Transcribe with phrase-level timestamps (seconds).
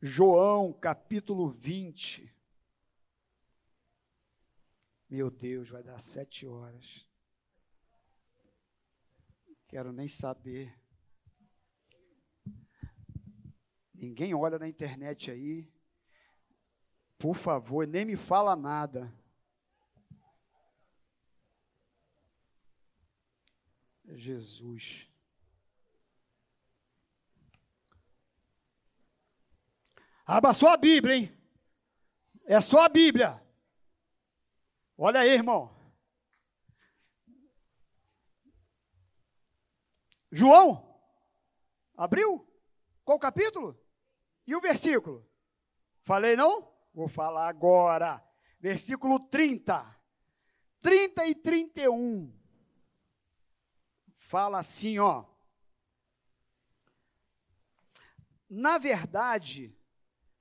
[0.00, 2.32] João capítulo 20.
[5.08, 7.06] Meu Deus, vai dar sete horas.
[9.68, 10.78] Quero nem saber.
[13.94, 15.72] Ninguém olha na internet aí.
[17.18, 19.12] Por favor, nem me fala nada.
[24.04, 25.10] Jesus.
[30.26, 31.32] Abra só a Bíblia, hein?
[32.44, 33.40] É só a Bíblia.
[34.98, 35.72] Olha aí, irmão.
[40.32, 41.00] João,
[41.96, 42.44] abriu?
[43.04, 43.80] Qual capítulo?
[44.44, 45.24] E o versículo?
[46.02, 46.74] Falei não?
[46.92, 48.20] Vou falar agora.
[48.58, 49.96] Versículo 30.
[50.80, 52.36] 30 e 31.
[54.16, 55.24] Fala assim, ó.
[58.48, 59.76] Na verdade,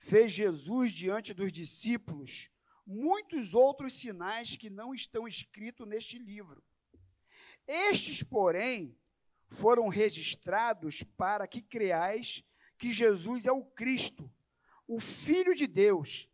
[0.05, 2.51] fez Jesus diante dos discípulos
[2.85, 6.63] muitos outros sinais que não estão escritos neste livro.
[7.67, 8.95] Estes, porém,
[9.49, 12.43] foram registrados para que creais
[12.77, 14.31] que Jesus é o Cristo,
[14.87, 16.29] o Filho de Deus,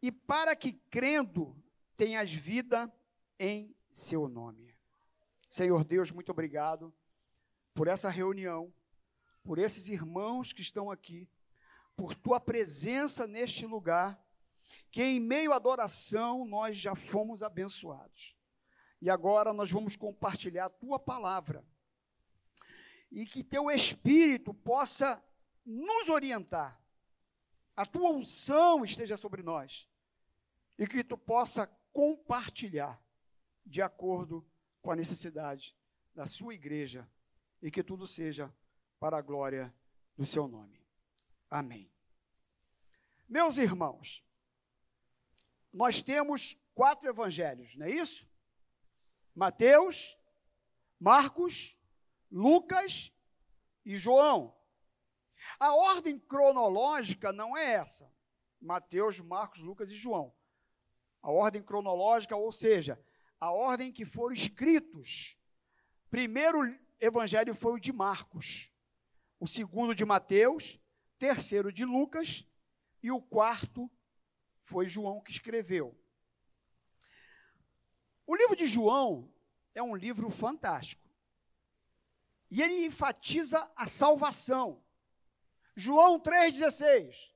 [0.00, 1.60] e para que, crendo,
[1.96, 2.92] tenhas vida
[3.40, 4.72] em seu nome.
[5.48, 6.94] Senhor Deus, muito obrigado
[7.74, 8.72] por essa reunião,
[9.42, 11.28] por esses irmãos que estão aqui
[11.98, 14.24] por tua presença neste lugar,
[14.88, 18.36] que em meio à adoração nós já fomos abençoados.
[19.02, 21.66] E agora nós vamos compartilhar a tua palavra.
[23.10, 25.20] E que teu espírito possa
[25.66, 26.80] nos orientar.
[27.74, 29.90] A tua unção esteja sobre nós.
[30.78, 33.02] E que tu possa compartilhar
[33.66, 34.46] de acordo
[34.80, 35.76] com a necessidade
[36.14, 37.10] da sua igreja
[37.60, 38.54] e que tudo seja
[39.00, 39.74] para a glória
[40.16, 40.77] do seu nome.
[41.50, 41.90] Amém.
[43.28, 44.24] Meus irmãos,
[45.72, 48.28] nós temos quatro evangelhos, não é isso?
[49.34, 50.18] Mateus,
[50.98, 51.78] Marcos,
[52.30, 53.12] Lucas
[53.84, 54.54] e João.
[55.58, 58.12] A ordem cronológica não é essa.
[58.60, 60.34] Mateus, Marcos, Lucas e João.
[61.22, 63.00] A ordem cronológica, ou seja,
[63.40, 65.38] a ordem que foram escritos.
[66.10, 68.72] Primeiro evangelho foi o de Marcos,
[69.38, 70.78] o segundo de Mateus
[71.18, 72.46] terceiro de Lucas
[73.02, 73.90] e o quarto
[74.64, 75.98] foi João que escreveu.
[78.26, 79.32] O livro de João
[79.74, 81.08] é um livro fantástico.
[82.50, 84.82] E ele enfatiza a salvação.
[85.74, 87.32] João 3,16.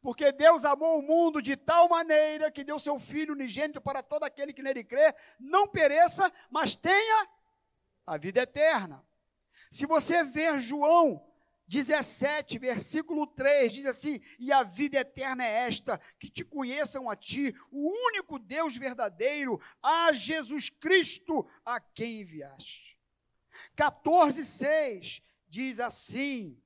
[0.00, 4.22] Porque Deus amou o mundo de tal maneira que deu seu Filho unigênito para todo
[4.22, 7.28] aquele que nele crê, não pereça, mas tenha
[8.06, 9.04] a vida eterna.
[9.70, 11.26] Se você ver João
[11.68, 17.16] 17, versículo 3, diz assim: E a vida eterna é esta, que te conheçam a
[17.16, 22.96] ti, o único Deus verdadeiro, a Jesus Cristo, a quem enviaste.
[23.74, 26.62] 14, 6 diz assim: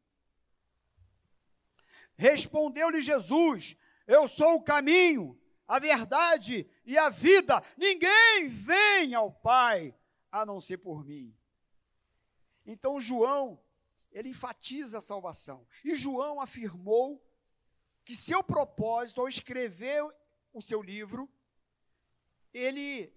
[2.16, 9.94] Respondeu-lhe Jesus: Eu sou o caminho, a verdade e a vida, ninguém vem ao Pai
[10.30, 11.34] a não ser por mim.
[12.66, 13.58] Então, João
[14.12, 15.66] ele enfatiza a salvação.
[15.84, 17.24] E João afirmou
[18.04, 20.02] que seu propósito ao escrever
[20.52, 21.30] o seu livro,
[22.52, 23.14] ele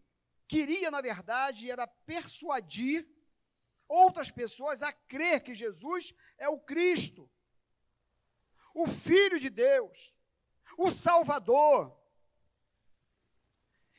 [0.47, 3.07] queria, na verdade, era persuadir
[3.87, 7.29] outras pessoas a crer que Jesus é o Cristo,
[8.73, 10.15] o Filho de Deus,
[10.77, 11.95] o Salvador.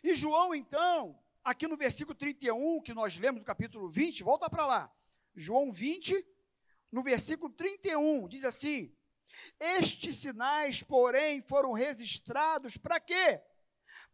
[0.03, 4.67] E João, então, aqui no versículo 31, que nós lemos no capítulo 20, volta para
[4.67, 4.97] lá.
[5.35, 6.25] João 20,
[6.95, 8.97] no versículo 31, diz assim:
[9.59, 13.43] Estes sinais, porém, foram registrados para quê?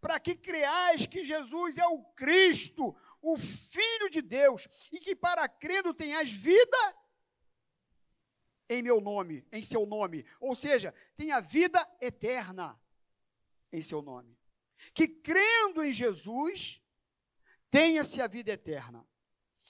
[0.01, 5.47] Para que creais que Jesus é o Cristo, o Filho de Deus, e que para
[5.47, 6.97] crendo tenhas vida
[8.67, 10.25] em meu nome, em seu nome.
[10.41, 12.81] Ou seja, tenha vida eterna
[13.71, 14.39] em seu nome.
[14.95, 16.83] Que crendo em Jesus,
[17.71, 19.07] tenha-se a vida eterna.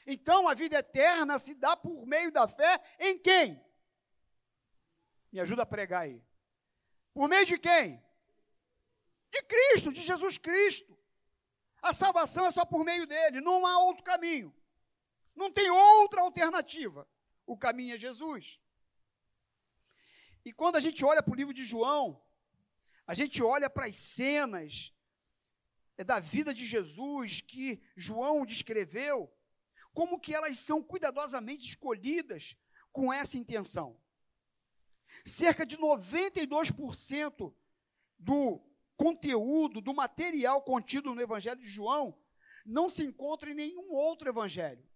[0.07, 3.63] Então a vida eterna se dá por meio da fé em quem?
[5.33, 6.23] Me ajuda a pregar aí.
[7.13, 8.03] Por meio de quem?
[9.31, 10.99] De Cristo, de Jesus Cristo.
[11.83, 14.55] A salvação é só por meio dele, não há outro caminho.
[15.35, 17.09] Não tem outra alternativa.
[17.47, 18.61] O caminho é Jesus.
[20.45, 22.23] E quando a gente olha para o livro de João,
[23.07, 24.95] a gente olha para as cenas
[26.05, 29.33] da vida de Jesus que João descreveu,
[30.01, 32.57] como que elas são cuidadosamente escolhidas
[32.91, 34.01] com essa intenção.
[35.27, 37.55] cerca de 92%
[38.19, 38.59] do
[38.97, 42.19] conteúdo, do material contido no Evangelho de João,
[42.65, 44.89] não se encontra em nenhum outro evangelho.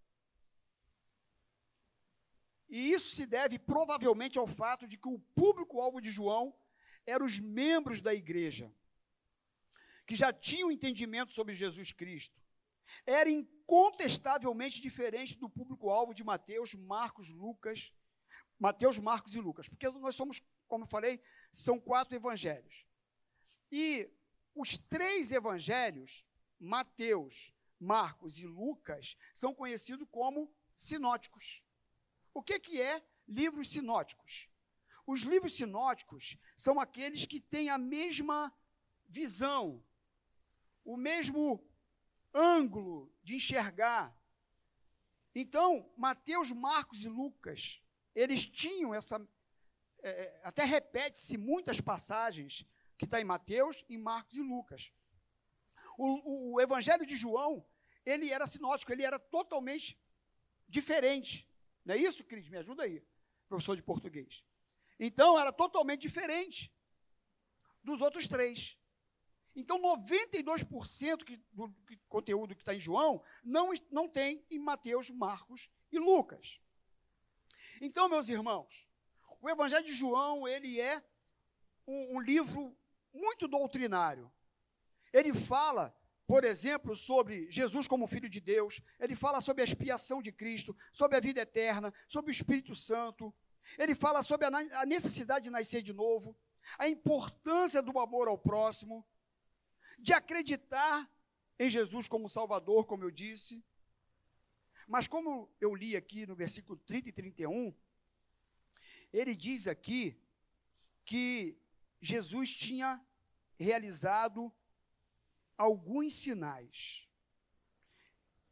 [2.70, 6.56] E isso se deve provavelmente ao fato de que o público-alvo de João
[7.04, 8.74] eram os membros da igreja,
[10.06, 12.43] que já tinham entendimento sobre Jesus Cristo.
[13.06, 17.92] Era incontestavelmente diferente do público-alvo de Mateus, Marcos, Lucas,
[18.58, 21.20] Mateus, Marcos e Lucas, porque nós somos, como eu falei,
[21.52, 22.86] são quatro evangelhos.
[23.70, 24.10] E
[24.54, 26.26] os três evangelhos,
[26.58, 31.64] Mateus, Marcos e Lucas, são conhecidos como sinóticos.
[32.32, 34.48] O que, que é livros sinóticos?
[35.06, 38.52] Os livros sinóticos são aqueles que têm a mesma
[39.06, 39.82] visão,
[40.84, 41.62] o mesmo
[42.34, 44.14] ângulo de enxergar.
[45.34, 47.82] Então, Mateus, Marcos e Lucas,
[48.14, 49.26] eles tinham essa.
[50.02, 52.66] É, é até repete-se muitas passagens
[52.98, 54.92] que está em Mateus, em Marcos e Lucas.
[55.96, 57.64] O, o, Evangelho de João,
[58.04, 59.98] ele era sinótico, ele era totalmente
[60.68, 61.48] diferente.
[61.84, 62.48] Não é isso, Cris?
[62.48, 63.02] Me ajuda aí,
[63.48, 64.44] professor de português.
[64.98, 66.72] Então, era totalmente diferente
[67.82, 68.78] dos outros três.
[69.56, 75.10] Então, 92% que, do, do conteúdo que está em João não, não tem em Mateus,
[75.10, 76.60] Marcos e Lucas.
[77.80, 78.88] Então, meus irmãos,
[79.40, 81.02] o Evangelho de João, ele é
[81.86, 82.76] um, um livro
[83.12, 84.30] muito doutrinário.
[85.12, 85.96] Ele fala,
[86.26, 90.76] por exemplo, sobre Jesus como Filho de Deus, ele fala sobre a expiação de Cristo,
[90.92, 93.32] sobre a vida eterna, sobre o Espírito Santo,
[93.78, 96.36] ele fala sobre a necessidade de nascer de novo,
[96.78, 99.06] a importância do amor ao próximo,
[100.04, 101.10] de acreditar
[101.58, 103.64] em Jesus como Salvador, como eu disse.
[104.86, 107.74] Mas como eu li aqui no versículo 30 e 31,
[109.10, 110.20] ele diz aqui
[111.06, 111.58] que
[112.02, 113.02] Jesus tinha
[113.58, 114.52] realizado
[115.56, 117.10] alguns sinais.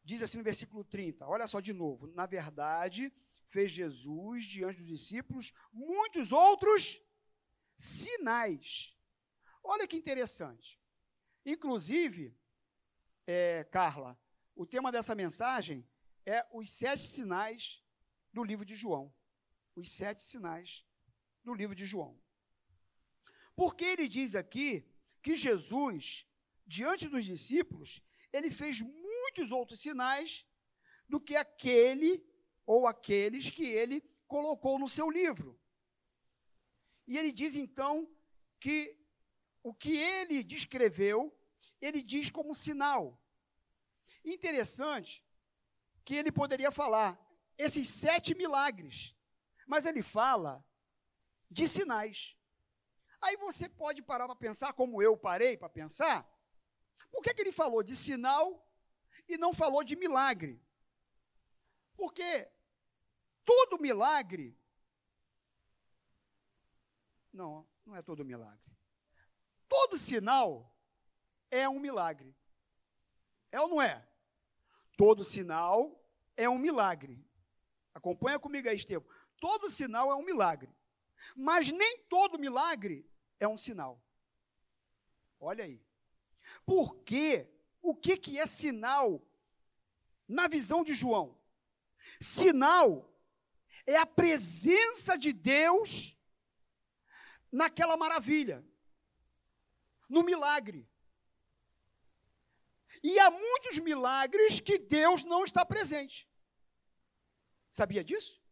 [0.03, 2.07] Diz assim no versículo 30, olha só de novo.
[2.07, 3.13] Na verdade,
[3.47, 6.99] fez Jesus diante dos discípulos muitos outros
[7.77, 8.97] sinais.
[9.63, 10.82] Olha que interessante.
[11.45, 12.35] Inclusive,
[13.27, 14.19] é, Carla,
[14.55, 15.87] o tema dessa mensagem
[16.25, 17.83] é os sete sinais
[18.31, 19.13] do livro de João.
[19.75, 20.85] Os sete sinais
[21.43, 22.19] do livro de João.
[23.55, 24.87] Porque ele diz aqui
[25.21, 26.27] que Jesus,
[26.65, 28.01] diante dos discípulos,
[28.31, 30.45] ele fez muitos outros sinais
[31.07, 32.25] do que aquele
[32.65, 35.59] ou aqueles que ele colocou no seu livro.
[37.05, 38.09] E ele diz então
[38.59, 38.97] que
[39.63, 41.33] o que ele descreveu,
[41.79, 43.19] ele diz como sinal.
[44.23, 45.25] Interessante
[46.03, 47.19] que ele poderia falar
[47.57, 49.15] esses sete milagres,
[49.65, 50.63] mas ele fala
[51.49, 52.37] de sinais.
[53.21, 56.29] Aí você pode parar para pensar, como eu parei para pensar,
[57.09, 58.69] por que, que ele falou de sinal
[59.29, 60.61] e não falou de milagre?
[61.95, 62.51] Porque
[63.45, 64.59] todo milagre.
[67.31, 68.72] Não, não é todo milagre.
[69.73, 70.71] Todo sinal
[71.49, 72.37] é um milagre.
[73.51, 74.07] É ou não é?
[74.95, 75.99] Todo sinal
[76.37, 77.27] é um milagre.
[77.91, 79.09] Acompanha comigo aí, Estevam.
[79.39, 80.71] Todo sinal é um milagre.
[81.35, 83.03] Mas nem todo milagre
[83.39, 83.99] é um sinal.
[85.39, 85.83] Olha aí.
[86.67, 87.49] Porque
[87.81, 89.27] o que, que é sinal
[90.27, 91.35] na visão de João?
[92.21, 93.11] Sinal
[93.87, 96.15] é a presença de Deus
[97.51, 98.63] naquela maravilha,
[100.13, 100.81] no milagre.
[103.01, 106.17] E há muitos milagres que Deus não está presente.
[107.71, 108.43] Sabia disso?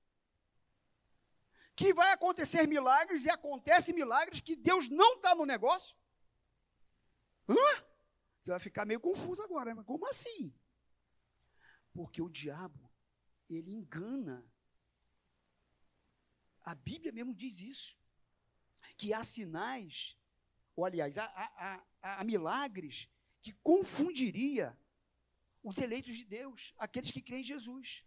[1.81, 5.97] que vai acontecer milagres e acontecem milagres que Deus não está no negócio?
[7.49, 7.85] Hã?
[8.39, 10.53] Você vai ficar meio confuso agora, mas como assim?
[11.91, 12.87] Porque o diabo,
[13.49, 14.45] ele engana.
[16.61, 17.99] A Bíblia mesmo diz isso.
[18.95, 20.15] Que há sinais,
[20.75, 23.09] ou aliás, há, há milagres
[23.41, 24.77] que confundiria
[25.63, 28.05] os eleitos de Deus, aqueles que creem em Jesus.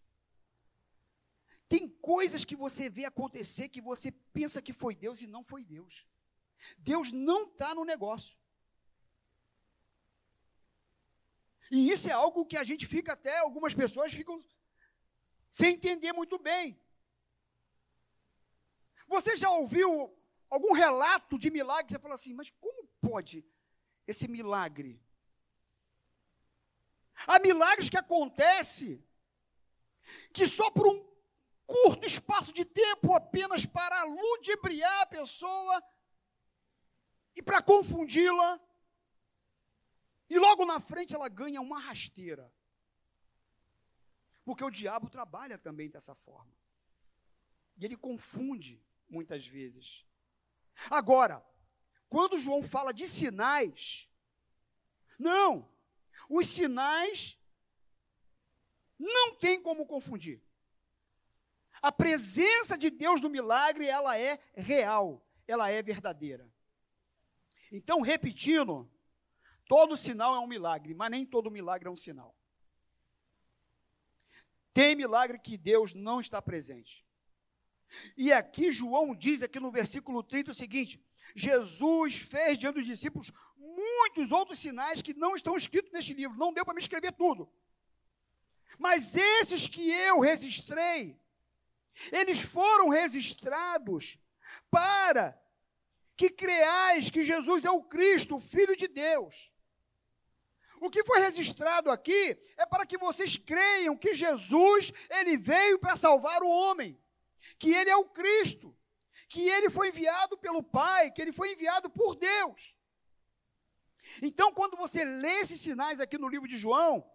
[1.68, 5.64] Tem coisas que você vê acontecer que você pensa que foi Deus e não foi
[5.64, 6.06] Deus.
[6.78, 8.38] Deus não está no negócio.
[11.70, 14.42] E isso é algo que a gente fica até, algumas pessoas ficam
[15.50, 16.78] sem entender muito bem.
[19.06, 20.16] Você já ouviu
[20.50, 21.92] algum relato de milagre?
[21.92, 23.44] Você fala assim, mas como pode
[24.06, 25.02] esse milagre?
[27.26, 29.04] Há milagres que acontecem
[30.32, 31.14] que só por um
[31.66, 35.82] curto espaço de tempo apenas para ludibriar a pessoa
[37.34, 38.60] e para confundi-la.
[40.28, 42.52] E logo na frente ela ganha uma rasteira.
[44.44, 46.52] Porque o diabo trabalha também dessa forma.
[47.76, 50.04] E ele confunde muitas vezes.
[50.90, 51.44] Agora,
[52.08, 54.08] quando João fala de sinais,
[55.18, 55.68] não,
[56.28, 57.38] os sinais
[58.98, 60.42] não tem como confundir.
[61.82, 66.50] A presença de Deus no milagre, ela é real, ela é verdadeira.
[67.70, 68.90] Então, repetindo,
[69.66, 72.34] todo sinal é um milagre, mas nem todo milagre é um sinal.
[74.72, 77.03] Tem milagre que Deus não está presente.
[78.16, 81.00] E aqui João diz aqui no versículo 30 o seguinte:
[81.34, 86.38] Jesus fez diante dos discípulos muitos outros sinais que não estão escritos neste livro.
[86.38, 87.50] Não deu para me escrever tudo.
[88.78, 91.18] Mas esses que eu registrei,
[92.10, 94.18] eles foram registrados
[94.70, 95.38] para
[96.16, 99.52] que creais que Jesus é o Cristo, o Filho de Deus.
[100.80, 105.96] O que foi registrado aqui é para que vocês creiam que Jesus, ele veio para
[105.96, 106.98] salvar o homem,
[107.58, 108.76] que ele é o Cristo,
[109.28, 112.76] que ele foi enviado pelo Pai, que ele foi enviado por Deus.
[114.22, 117.08] Então, quando você lê esses sinais aqui no livro de João,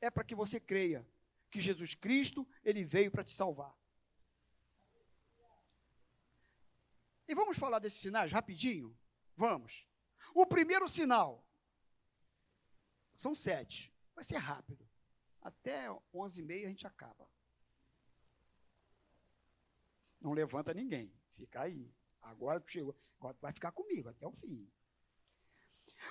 [0.00, 1.06] é para que você creia
[1.50, 3.74] que Jesus Cristo, ele veio para te salvar.
[7.26, 8.96] E vamos falar desses sinais rapidinho?
[9.36, 9.88] Vamos.
[10.34, 11.46] O primeiro sinal,
[13.16, 14.88] são sete, vai ser rápido.
[15.40, 17.30] Até onze e meia a gente acaba.
[20.20, 21.92] Não levanta ninguém, fica aí.
[22.22, 24.70] Agora tu chegou, agora tu vai ficar comigo até o fim.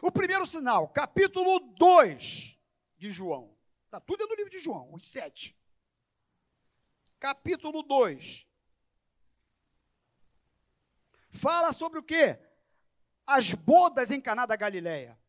[0.02, 2.60] O primeiro sinal, capítulo 2
[2.98, 3.56] de João.
[3.86, 5.58] Está tudo no livro de João, os sete.
[7.20, 8.48] Capítulo 2.
[11.30, 12.40] Fala sobre o quê?
[13.26, 15.20] As bodas em Caná da Galileia.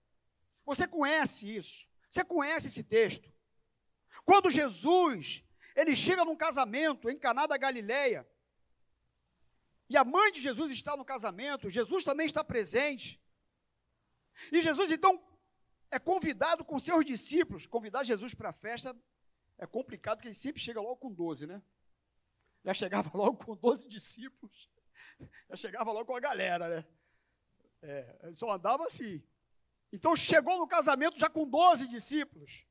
[0.65, 1.89] Você conhece isso?
[2.11, 3.33] Você conhece esse texto?
[4.25, 5.45] Quando Jesus,
[5.75, 8.29] ele chega num casamento em Caná da Galileia,
[9.89, 13.21] e a mãe de Jesus está no casamento, Jesus também está presente.
[14.53, 15.23] E Jesus então
[15.91, 17.67] é convidado com seus discípulos.
[17.67, 18.95] Convidar Jesus para a festa
[19.57, 21.63] é complicado, porque ele sempre chega logo com 12, né?
[22.65, 24.71] Já chegava logo com 12 discípulos.
[25.49, 26.87] Já chegava logo com a galera, né?
[27.81, 29.23] É, ele só andava assim.
[29.91, 32.67] Então chegou no casamento já com 12 discípulos.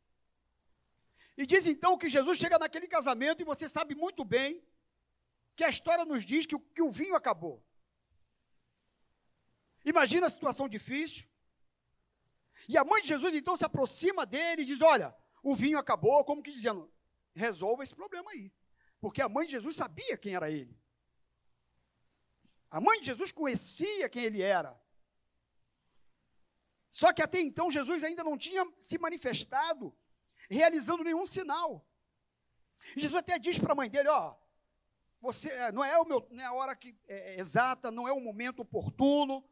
[1.36, 4.64] E diz então que Jesus chega naquele casamento e você sabe muito bem
[5.58, 7.66] que a história nos diz que o, que o vinho acabou.
[9.84, 11.28] Imagina a situação difícil.
[12.70, 16.24] E a mãe de Jesus então se aproxima dele e diz: Olha, o vinho acabou,
[16.24, 16.94] como que dizendo,
[17.34, 18.54] resolva esse problema aí.
[19.02, 20.80] Porque a mãe de Jesus sabia quem era ele.
[22.70, 24.80] A mãe de Jesus conhecia quem ele era.
[26.92, 29.98] Só que até então Jesus ainda não tinha se manifestado,
[30.48, 31.88] realizando nenhum sinal.
[32.96, 34.36] E Jesus até diz para a mãe dele: Ó,
[35.20, 38.08] você é, não é o meu, não é a hora que, é, é, exata, não
[38.08, 39.44] é o momento oportuno.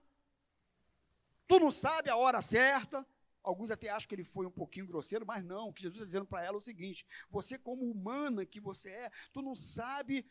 [1.48, 3.06] Tu não sabe a hora certa.
[3.44, 5.70] Alguns até acham que ele foi um pouquinho grosseiro, mas não.
[5.70, 8.90] O que Jesus está dizendo para ela é o seguinte: você, como humana que você
[8.90, 10.28] é, tu não sabe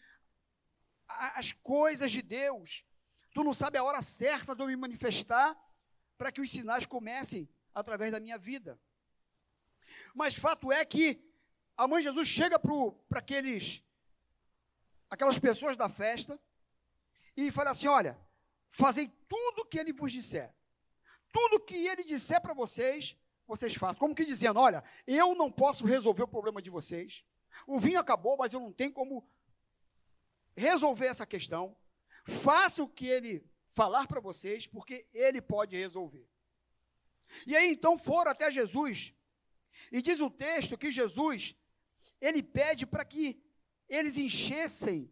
[1.06, 2.84] as coisas de Deus.
[3.32, 5.56] Tu não sabe a hora certa de eu me manifestar
[6.16, 8.80] para que os sinais comecem através da minha vida.
[10.14, 11.20] Mas fato é que
[11.76, 13.83] a mãe Jesus chega para aqueles
[15.14, 16.40] aquelas pessoas da festa
[17.36, 18.18] e fala assim: olha,
[18.70, 20.52] fazei tudo o que ele vos disser.
[21.32, 23.16] Tudo que ele disser para vocês,
[23.46, 23.98] vocês façam.
[23.98, 27.24] Como que dizendo, olha, eu não posso resolver o problema de vocês.
[27.66, 29.28] O vinho acabou, mas eu não tenho como
[30.56, 31.76] resolver essa questão.
[32.24, 36.28] Faça o que ele falar para vocês, porque ele pode resolver.
[37.46, 39.14] E aí então foram até Jesus.
[39.90, 41.56] E diz o texto que Jesus,
[42.20, 43.43] ele pede para que
[43.88, 45.10] eles enchessem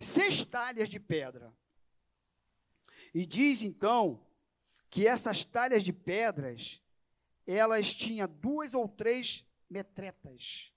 [0.00, 1.54] seis talhas de pedra.
[3.14, 4.24] E diz então
[4.90, 6.82] que essas talhas de pedras,
[7.46, 10.72] elas tinham duas ou três metretas.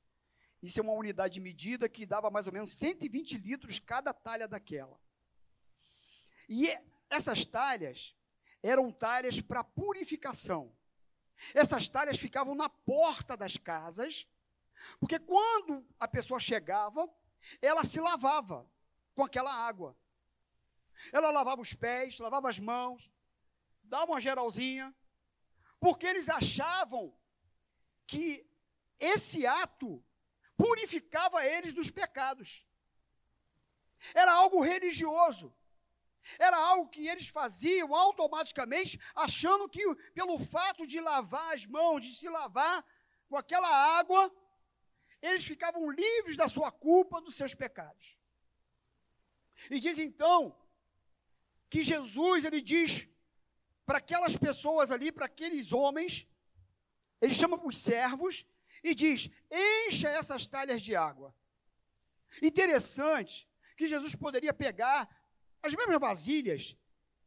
[0.62, 4.48] Isso é uma unidade de medida que dava mais ou menos 120 litros cada talha
[4.48, 5.00] daquela.
[6.50, 6.70] E
[7.10, 8.16] essas talhas
[8.64, 10.76] eram talhas para purificação.
[11.54, 14.28] Essas talhas ficavam na porta das casas
[15.00, 17.10] porque quando a pessoa chegava,
[17.62, 18.70] ela se lavava
[19.16, 19.98] com aquela água.
[21.12, 23.12] Ela lavava os pés, lavava as mãos,
[23.84, 24.96] dava uma geralzinha,
[25.80, 27.16] porque eles achavam
[28.06, 28.48] que
[29.00, 30.04] esse ato
[30.56, 32.66] purificava eles dos pecados.
[34.14, 35.54] Era algo religioso.
[36.38, 39.82] Era algo que eles faziam automaticamente, achando que
[40.14, 42.84] pelo fato de lavar as mãos, de se lavar
[43.30, 44.32] com aquela água,
[45.28, 48.18] eles ficavam livres da sua culpa, dos seus pecados.
[49.70, 50.56] E diz então
[51.70, 53.08] que Jesus ele diz
[53.86, 56.28] para aquelas pessoas ali, para aqueles homens,
[57.22, 58.46] ele chama os servos
[58.84, 61.34] e diz: encha essas talhas de água.
[62.42, 65.10] Interessante que Jesus poderia pegar
[65.64, 66.78] as mesmas vasilhas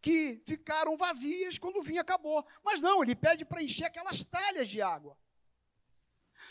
[0.01, 2.47] que ficaram vazias quando o vinho acabou.
[2.65, 5.17] Mas não, ele pede para encher aquelas talhas de água.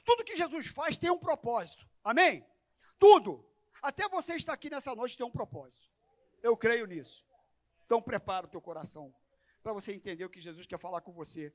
[0.04, 1.88] Tudo que Jesus faz tem um propósito.
[2.04, 2.46] Amém?
[2.98, 3.46] Tudo.
[3.82, 5.90] Até você estar aqui nessa noite tem um propósito.
[6.42, 7.26] Eu creio nisso.
[7.86, 9.14] Então prepara o teu coração
[9.64, 11.54] para você entender o que Jesus quer falar com você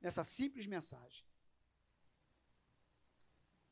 [0.00, 1.24] nessa simples mensagem.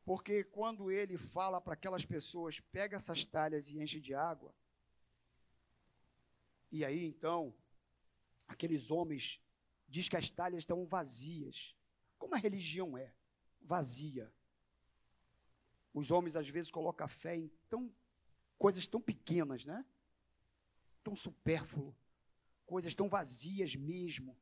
[0.04, 4.54] Porque quando ele fala para aquelas pessoas, pega essas talhas e enche de água,
[6.72, 7.54] e aí então,
[8.46, 9.40] aqueles homens
[9.88, 11.76] diz que as talhas estão vazias.
[12.18, 13.12] Como a religião é
[13.60, 14.32] vazia.
[15.92, 17.92] Os homens às vezes colocam a fé em tão,
[18.58, 19.84] coisas tão pequenas, né?
[21.02, 21.96] Tão supérfluo,
[22.66, 24.36] coisas tão vazias mesmo.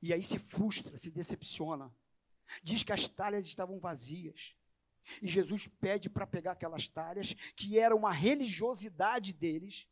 [0.00, 1.94] E aí se frustra, se decepciona.
[2.62, 4.56] Diz que as talhas estavam vazias.
[5.20, 9.88] E Jesus pede para pegar aquelas talhas, que era uma religiosidade deles,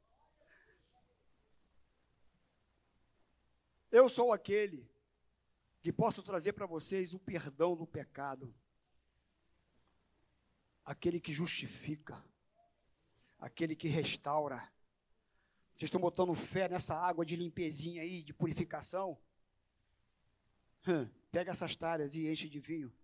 [3.95, 4.91] eu sou aquele
[5.81, 8.55] que posso trazer para vocês o perdão do pecado,
[10.85, 12.23] aquele que justifica,
[13.39, 14.73] aquele que restaura
[15.75, 19.19] vocês estão botando fé nessa água de limpezinha aí, de purificação?
[21.33, 22.95] Pega essas talhas e enche de vinho,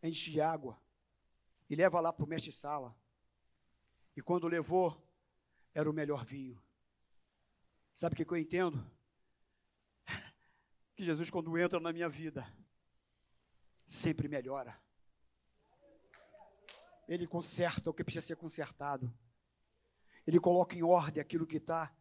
[0.00, 0.80] enche de água
[1.68, 2.94] e leva lá para o mestre-sala.
[4.16, 5.02] E quando levou,
[5.74, 6.62] era o melhor vinho.
[7.92, 8.88] Sabe o que, que eu entendo?
[11.02, 12.46] Que Jesus, quando entra na minha vida,
[13.84, 14.80] sempre melhora.
[17.08, 19.12] Ele conserta o que precisa ser consertado.
[20.24, 21.92] Ele coloca em ordem aquilo que está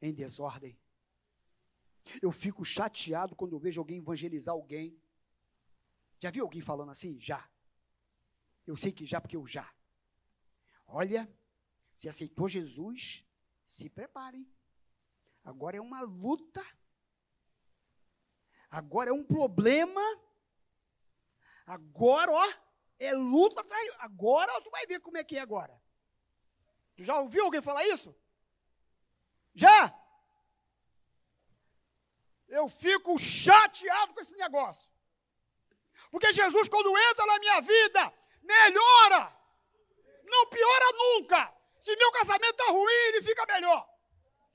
[0.00, 0.76] em desordem.
[2.20, 5.00] Eu fico chateado quando eu vejo alguém evangelizar alguém.
[6.18, 7.20] Já viu alguém falando assim?
[7.20, 7.48] Já.
[8.66, 9.72] Eu sei que já, porque eu já.
[10.84, 11.32] Olha,
[11.94, 13.24] se aceitou Jesus,
[13.62, 14.52] se preparem.
[15.44, 16.60] Agora é uma luta.
[18.72, 20.00] Agora é um problema.
[21.66, 22.52] Agora, ó,
[22.98, 23.90] é luta atrás.
[23.98, 25.78] Agora tu vai ver como é que é agora.
[26.96, 28.16] Tu já ouviu alguém falar isso?
[29.54, 29.94] Já?
[32.48, 34.90] Eu fico chateado com esse negócio.
[36.10, 39.36] Porque Jesus, quando entra na minha vida, melhora.
[40.24, 41.54] Não piora nunca.
[41.78, 43.86] Se meu casamento está ruim, ele fica melhor.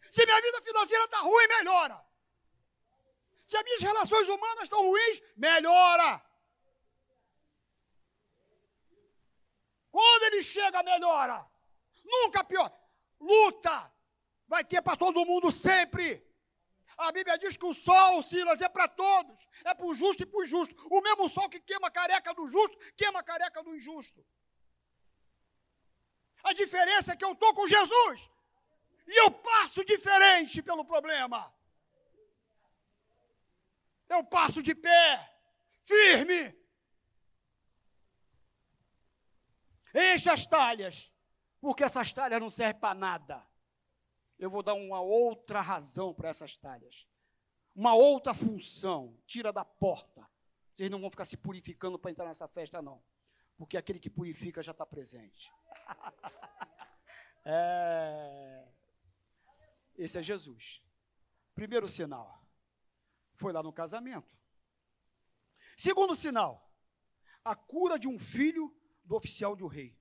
[0.10, 2.07] Se minha vida financeira está ruim, melhora.
[3.48, 6.22] Se as minhas relações humanas estão ruins, melhora.
[9.90, 11.50] Quando ele chega, melhora.
[12.04, 12.70] Nunca pior.
[13.20, 13.92] Luta
[14.48, 16.22] vai ter para todo mundo sempre.
[16.98, 19.48] A Bíblia diz que o sol, Silas, é para todos.
[19.64, 20.76] É para o justo e para o injusto.
[20.92, 24.26] O mesmo sol que queima a careca do justo, queima a careca do injusto.
[26.44, 28.30] A diferença é que eu estou com Jesus.
[29.08, 31.57] E eu passo diferente pelo problema.
[34.10, 35.40] Eu passo de pé,
[35.82, 36.56] firme.
[39.94, 41.14] Enche as talhas
[41.60, 43.46] porque essas talhas não servem para nada.
[44.38, 47.08] Eu vou dar uma outra razão para essas talhas.
[47.76, 49.18] Uma outra função.
[49.26, 50.28] Tira da porta.
[50.74, 53.04] Vocês não vão ficar se purificando para entrar nessa festa, não.
[53.58, 55.52] Porque aquele que purifica já está presente.
[57.44, 58.68] é...
[59.98, 60.84] Esse é Jesus.
[61.56, 62.47] Primeiro sinal.
[63.38, 64.36] Foi lá no casamento.
[65.78, 66.70] Segundo sinal.
[67.44, 69.98] A cura de um filho do oficial de um rei.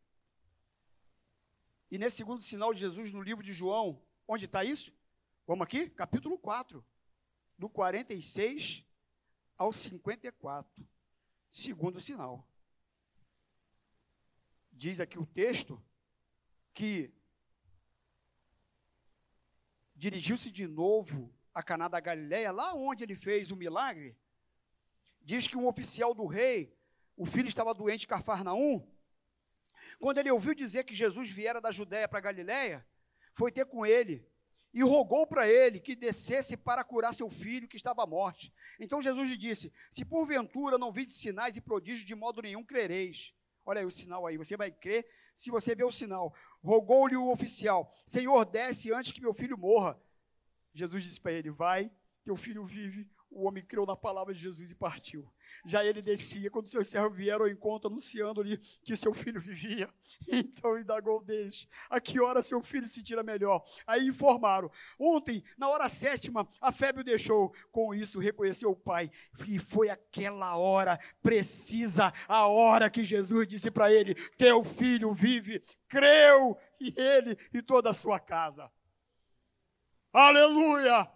[1.91, 4.93] E nesse segundo sinal de Jesus no livro de João, onde está isso?
[5.47, 5.89] Vamos aqui?
[5.89, 6.85] Capítulo 4,
[7.57, 8.85] do 46
[9.57, 10.89] ao 54.
[11.53, 12.51] Segundo sinal.
[14.73, 15.81] Diz aqui o texto
[16.75, 17.15] que
[19.95, 24.15] dirigiu-se de novo a Caná da Galileia, lá onde ele fez o milagre.
[25.23, 26.77] Diz que um oficial do rei,
[27.17, 28.87] o filho estava doente em Cafarnaum.
[29.99, 32.87] Quando ele ouviu dizer que Jesus viera da Judéia para Galileia,
[33.33, 34.29] foi ter com ele
[34.71, 38.53] e rogou para ele que descesse para curar seu filho que estava à morte.
[38.79, 43.33] Então Jesus lhe disse: Se porventura não vide sinais e prodígios, de modo nenhum crereis.
[43.65, 46.35] Olha aí o sinal aí, você vai crer se você vê o sinal.
[46.63, 49.99] Rogou-lhe o oficial: Senhor, desce antes que meu filho morra.
[50.77, 51.91] Jesus disse para ele: Vai,
[52.25, 53.09] teu filho vive.
[53.31, 55.31] O homem creu na palavra de Jesus e partiu.
[55.67, 59.93] Já ele descia, quando seus servos vieram ao encontro, anunciando-lhe que seu filho vivia.
[60.29, 63.63] Então indagou deles, a que hora seu filho se tira melhor?
[63.87, 67.53] Aí informaram, ontem, na hora sétima, a febre o deixou.
[67.71, 69.11] Com isso, reconheceu o pai.
[69.47, 75.63] E foi aquela hora precisa, a hora que Jesus disse para ele, teu filho vive.
[75.89, 78.71] Creu, e ele e toda a sua casa.
[80.17, 81.13] Aleluia!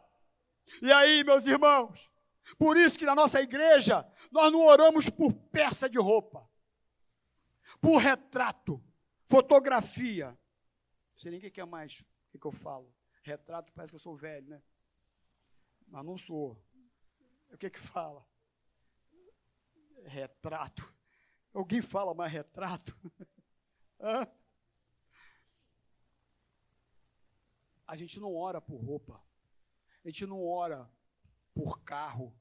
[0.82, 2.12] E aí, meus irmãos,
[2.58, 6.46] por isso que na nossa igreja nós não oramos por peça de roupa,
[7.80, 8.78] por retrato,
[9.24, 10.28] fotografia.
[10.28, 12.94] Não sei nem o que é mais o que eu falo.
[13.22, 14.62] Retrato parece que eu sou velho, né?
[15.86, 16.62] Mas não sou.
[17.50, 18.22] O que que fala?
[20.04, 20.94] Retrato.
[21.54, 22.94] Alguém fala mais retrato?
[23.98, 24.26] Hã?
[27.90, 29.20] A gente não ora por roupa.
[30.04, 30.88] A gente não ora
[31.52, 32.32] por carro.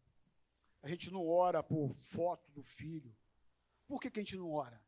[0.83, 3.17] A gente não ora por foto do filho.
[3.87, 4.79] Por que, que a gente não ora?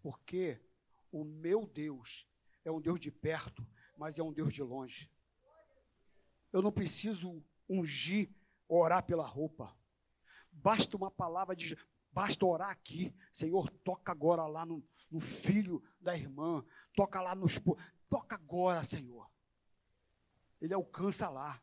[0.00, 0.58] Porque
[1.12, 2.26] o meu Deus
[2.64, 3.62] é um Deus de perto,
[3.94, 5.12] mas é um Deus de longe.
[6.50, 8.34] Eu não preciso ungir,
[8.66, 9.76] orar pela roupa.
[10.50, 11.76] Basta uma palavra de.
[12.10, 13.14] Basta orar aqui.
[13.30, 16.64] Senhor, toca agora lá no, no filho da irmã.
[16.94, 17.60] Toca lá nos.
[18.08, 19.30] Toca agora, Senhor.
[20.60, 21.62] Ele alcança lá.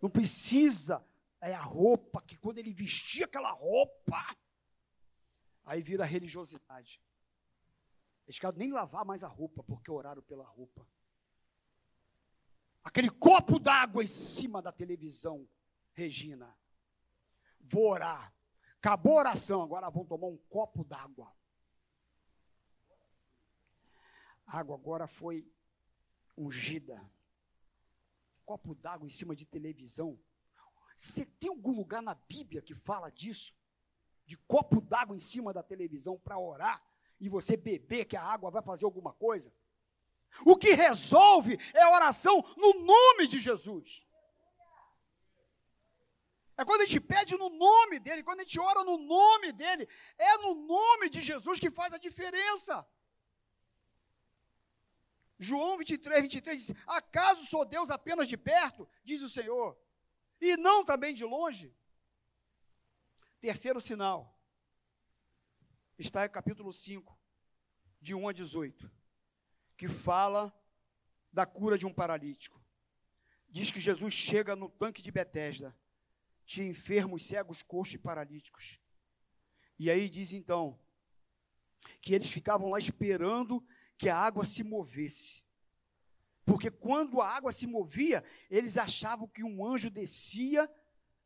[0.00, 1.04] Não precisa
[1.40, 4.36] é a roupa, que quando ele vestia aquela roupa,
[5.64, 7.00] aí vira religiosidade.
[8.26, 10.86] Eles querem nem lavar mais a roupa, porque oraram pela roupa.
[12.82, 15.48] Aquele copo d'água em cima da televisão,
[15.92, 16.56] Regina.
[17.60, 18.34] Vou orar.
[18.78, 21.32] Acabou a oração, agora vão tomar um copo d'água.
[24.46, 25.46] A água agora foi
[26.36, 26.98] ungida.
[28.48, 30.18] Copo d'água em cima de televisão.
[30.96, 33.54] Você tem algum lugar na Bíblia que fala disso?
[34.24, 36.82] De copo d'água em cima da televisão para orar
[37.20, 39.52] e você beber que a água vai fazer alguma coisa?
[40.46, 44.06] O que resolve é a oração no nome de Jesus.
[46.56, 49.86] É quando a gente pede no nome dele, quando a gente ora no nome dele,
[50.16, 52.74] é no nome de Jesus que faz a diferença.
[55.38, 58.88] João 23, 23 diz: Acaso sou Deus apenas de perto?
[59.04, 59.78] Diz o Senhor
[60.40, 61.74] e não também de longe.
[63.40, 64.36] Terceiro sinal
[65.98, 67.18] está em capítulo 5,
[68.00, 68.90] de 1 a 18,
[69.76, 70.52] que fala
[71.32, 72.62] da cura de um paralítico.
[73.48, 75.76] Diz que Jesus chega no tanque de Betesda,
[76.44, 78.80] tinha enfermos, cegos, coxos e paralíticos.
[79.78, 80.78] E aí diz então
[82.00, 83.64] que eles ficavam lá esperando
[83.98, 85.42] que a água se movesse.
[86.46, 90.70] Porque quando a água se movia, eles achavam que um anjo descia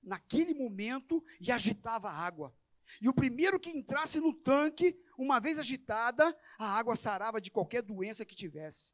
[0.02, 2.52] naquele momento e agitava a água.
[3.00, 7.82] E o primeiro que entrasse no tanque, uma vez agitada, a água sarava de qualquer
[7.82, 8.92] doença que tivesse.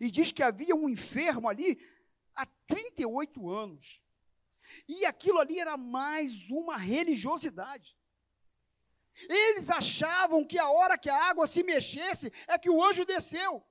[0.00, 1.78] E diz que havia um enfermo ali
[2.34, 4.02] há 38 anos.
[4.88, 7.96] E aquilo ali era mais uma religiosidade.
[9.28, 13.64] Eles achavam que a hora que a água se mexesse é que o anjo desceu.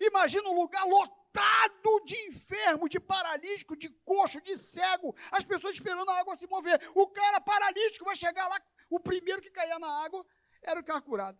[0.00, 6.10] Imagina um lugar lotado de enfermo, de paralítico, de coxo, de cego, as pessoas esperando
[6.10, 6.80] a água se mover.
[6.94, 10.24] O cara paralítico vai chegar lá, o primeiro que caía na água
[10.62, 11.38] era o cara curado.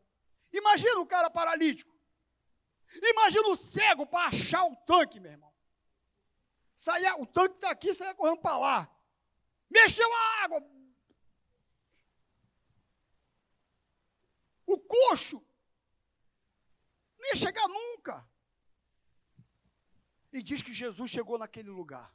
[0.53, 1.95] Imagina o cara paralítico.
[3.03, 5.53] Imagina o cego para achar o tanque, meu irmão.
[6.77, 8.91] Saia, o tanque está aqui, saia correndo para lá.
[9.69, 10.80] Mexeu a água.
[14.73, 15.45] O coxo.
[17.19, 18.29] Não ia chegar nunca.
[20.33, 22.15] E diz que Jesus chegou naquele lugar.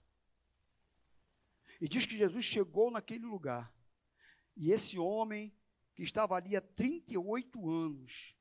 [1.81, 3.73] E diz que Jesus chegou naquele lugar.
[4.55, 5.53] E esse homem
[5.93, 8.35] que estava ali há 38 anos,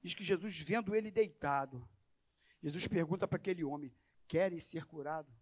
[0.00, 1.88] diz que Jesus, vendo ele deitado,
[2.62, 3.92] Jesus pergunta para aquele homem:
[4.28, 5.32] Queres ser curado?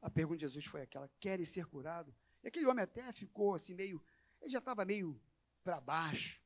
[0.00, 2.14] A pergunta de Jesus foi aquela: Queres ser curado?
[2.42, 4.02] E aquele homem até ficou assim, meio.
[4.40, 5.20] Ele já estava meio
[5.66, 6.40] para baixo,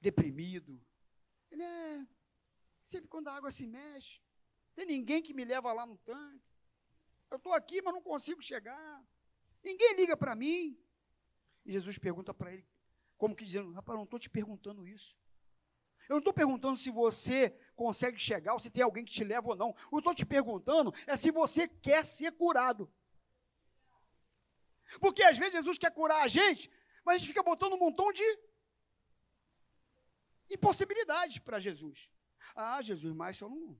[0.00, 0.82] deprimido.
[1.50, 2.06] Ele é.
[2.82, 4.22] Sempre quando a água se mexe,
[4.74, 6.48] tem ninguém que me leva lá no tanque.
[7.30, 9.04] Eu estou aqui, mas não consigo chegar.
[9.62, 10.82] Ninguém liga para mim.
[11.66, 12.66] E Jesus pergunta para ele,
[13.18, 15.18] como que dizendo, rapaz, não estou te perguntando isso.
[16.08, 19.48] Eu não estou perguntando se você consegue chegar ou se tem alguém que te leva
[19.48, 19.68] ou não.
[19.68, 22.90] O que eu estou te perguntando é se você quer ser curado.
[24.98, 26.70] Porque às vezes Jesus quer curar a gente,
[27.08, 28.22] mas a gente fica botando um montão de
[30.50, 32.10] impossibilidades para Jesus.
[32.54, 33.70] Ah, Jesus, mas o senhor não,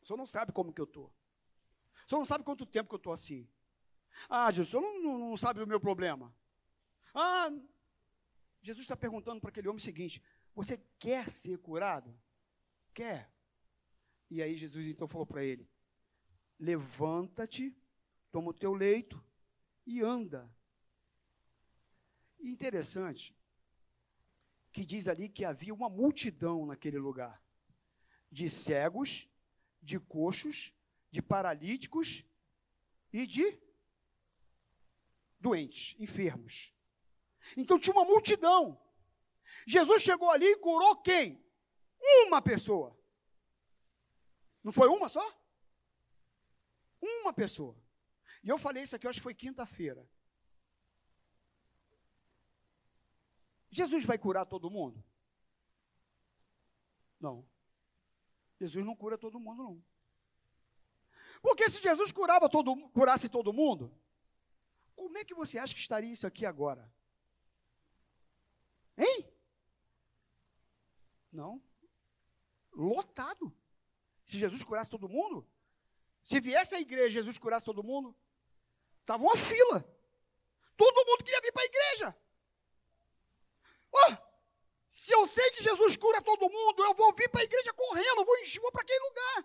[0.00, 1.14] o senhor não sabe como que eu estou.
[2.02, 3.46] O senhor não sabe quanto tempo que eu estou assim.
[4.26, 6.34] Ah, Jesus, o senhor não, não, não sabe o meu problema.
[7.12, 7.50] Ah,
[8.62, 10.22] Jesus está perguntando para aquele homem o seguinte:
[10.54, 12.18] Você quer ser curado?
[12.94, 13.30] Quer.
[14.30, 15.70] E aí Jesus então falou para ele:
[16.58, 17.76] Levanta-te,
[18.32, 19.22] toma o teu leito
[19.86, 20.50] e anda.
[22.40, 23.36] E interessante
[24.72, 27.42] que diz ali que havia uma multidão naquele lugar
[28.30, 29.28] de cegos,
[29.82, 30.74] de coxos,
[31.10, 32.24] de paralíticos
[33.12, 33.60] e de
[35.40, 36.74] doentes, enfermos.
[37.56, 38.80] Então tinha uma multidão.
[39.66, 41.42] Jesus chegou ali e curou quem?
[42.26, 42.96] Uma pessoa.
[44.62, 45.26] Não foi uma só?
[47.00, 47.76] Uma pessoa.
[48.42, 50.08] E eu falei isso aqui, acho que foi quinta-feira.
[53.70, 55.02] Jesus vai curar todo mundo?
[57.20, 57.46] Não.
[58.58, 59.84] Jesus não cura todo mundo, não.
[61.40, 63.94] Porque se Jesus curava todo, curasse todo mundo,
[64.94, 66.92] como é que você acha que estaria isso aqui agora?
[68.98, 69.32] Hein?
[71.32, 71.62] Não.
[72.72, 73.54] Lotado.
[74.24, 75.48] Se Jesus curasse todo mundo,
[76.22, 78.14] se viesse a igreja Jesus curasse todo mundo,
[79.00, 79.80] estava uma fila.
[80.76, 82.16] Todo mundo queria vir para a igreja.
[83.92, 84.16] Oh,
[84.88, 88.24] se eu sei que Jesus cura todo mundo, eu vou vir para a igreja correndo,
[88.24, 89.44] vou, vou para aquele lugar.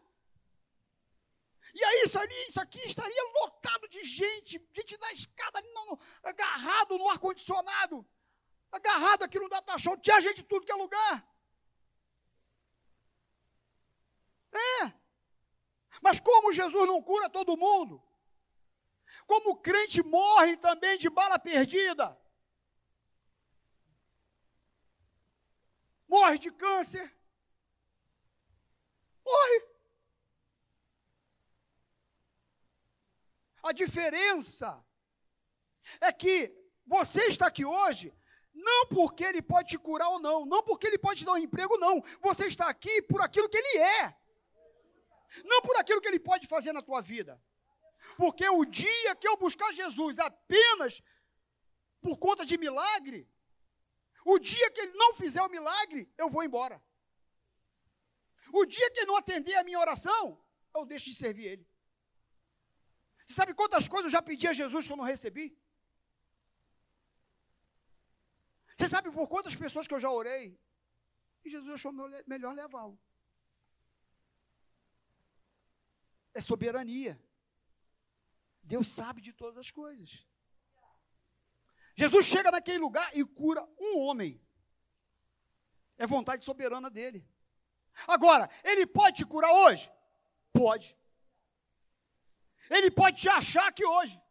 [1.73, 5.61] E aí, isso, ali, isso aqui estaria lotado de gente, gente na escada,
[6.23, 8.07] agarrado no ar-condicionado
[8.75, 11.27] agarrado aqui no data show, tinha gente de tudo que é lugar.
[14.53, 14.93] É.
[16.01, 18.03] Mas como Jesus não cura todo mundo,
[19.25, 22.17] como o crente morre também de bala perdida,
[26.07, 27.15] morre de câncer,
[29.25, 29.75] morre.
[33.63, 34.85] A diferença
[35.99, 38.13] é que você está aqui hoje
[38.53, 41.37] não porque ele pode te curar ou não, não porque ele pode te dar um
[41.37, 42.01] emprego, não.
[42.21, 44.17] Você está aqui por aquilo que ele é,
[45.43, 47.41] não por aquilo que ele pode fazer na tua vida.
[48.17, 51.01] Porque o dia que eu buscar Jesus apenas
[52.01, 53.27] por conta de milagre,
[54.25, 56.81] o dia que ele não fizer o milagre, eu vou embora.
[58.51, 61.67] O dia que ele não atender a minha oração, eu deixo de servir ele.
[63.23, 65.47] Você sabe quantas coisas eu já pedi a Jesus que eu não recebi?
[68.75, 70.59] Você sabe por quantas pessoas que eu já orei?
[71.43, 71.93] E Jesus achou
[72.25, 72.99] melhor levá-lo.
[76.33, 77.13] É soberania.
[78.63, 80.25] Deus sabe de todas as coisas.
[81.95, 84.41] Jesus chega naquele lugar e cura um homem.
[85.97, 87.25] É vontade soberana dele.
[88.05, 89.89] Agora, ele pode te curar hoje?
[90.51, 90.97] Pode.
[92.69, 94.21] Ele pode te achar aqui hoje.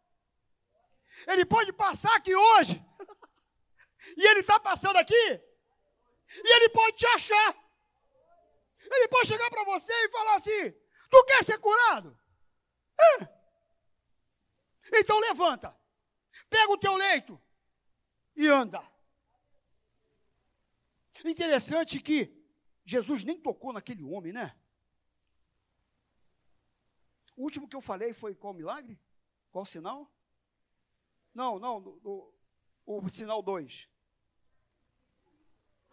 [1.26, 2.84] Ele pode passar aqui hoje
[4.16, 7.56] e ele está passando aqui, e ele pode te achar.
[8.90, 10.72] Ele pode chegar para você e falar assim:
[11.08, 12.18] Tu quer ser curado?
[14.92, 15.74] Então levanta,
[16.50, 17.40] pega o teu leito
[18.36, 18.82] e anda.
[21.24, 22.32] Interessante que
[22.84, 24.54] Jesus nem tocou naquele homem, né?
[27.36, 28.98] O último que eu falei foi qual milagre?
[29.50, 30.10] Qual sinal?
[31.34, 32.32] Não, não, o,
[32.86, 33.88] o, sinal 2.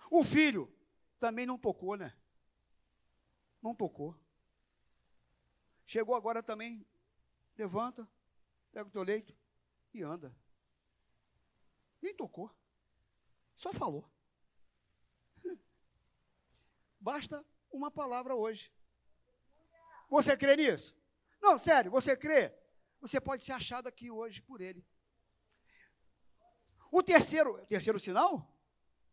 [0.10, 0.72] O filho
[1.20, 2.16] também não tocou, né?
[3.62, 4.16] Não tocou.
[5.86, 6.86] Chegou agora também,
[7.58, 8.08] levanta,
[8.72, 9.36] pega o teu leito
[9.94, 10.36] e anda.
[12.02, 12.50] Nem tocou.
[13.56, 14.10] Só falou.
[17.00, 18.72] Basta uma palavra hoje.
[20.10, 20.96] Você crê nisso?
[21.42, 22.54] Não, sério, você crê?
[23.00, 24.86] Você pode ser achado aqui hoje por ele.
[26.92, 28.54] O terceiro, o terceiro sinal?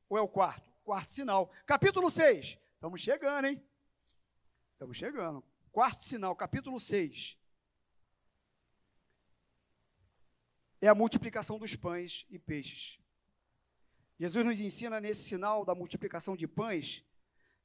[0.09, 0.70] Ou é o quarto?
[0.85, 1.51] Quarto sinal.
[1.64, 2.59] Capítulo 6.
[2.74, 3.64] Estamos chegando, hein?
[4.72, 5.44] Estamos chegando.
[5.70, 7.38] Quarto sinal, capítulo 6.
[10.80, 12.98] É a multiplicação dos pães e peixes.
[14.18, 17.04] Jesus nos ensina nesse sinal da multiplicação de pães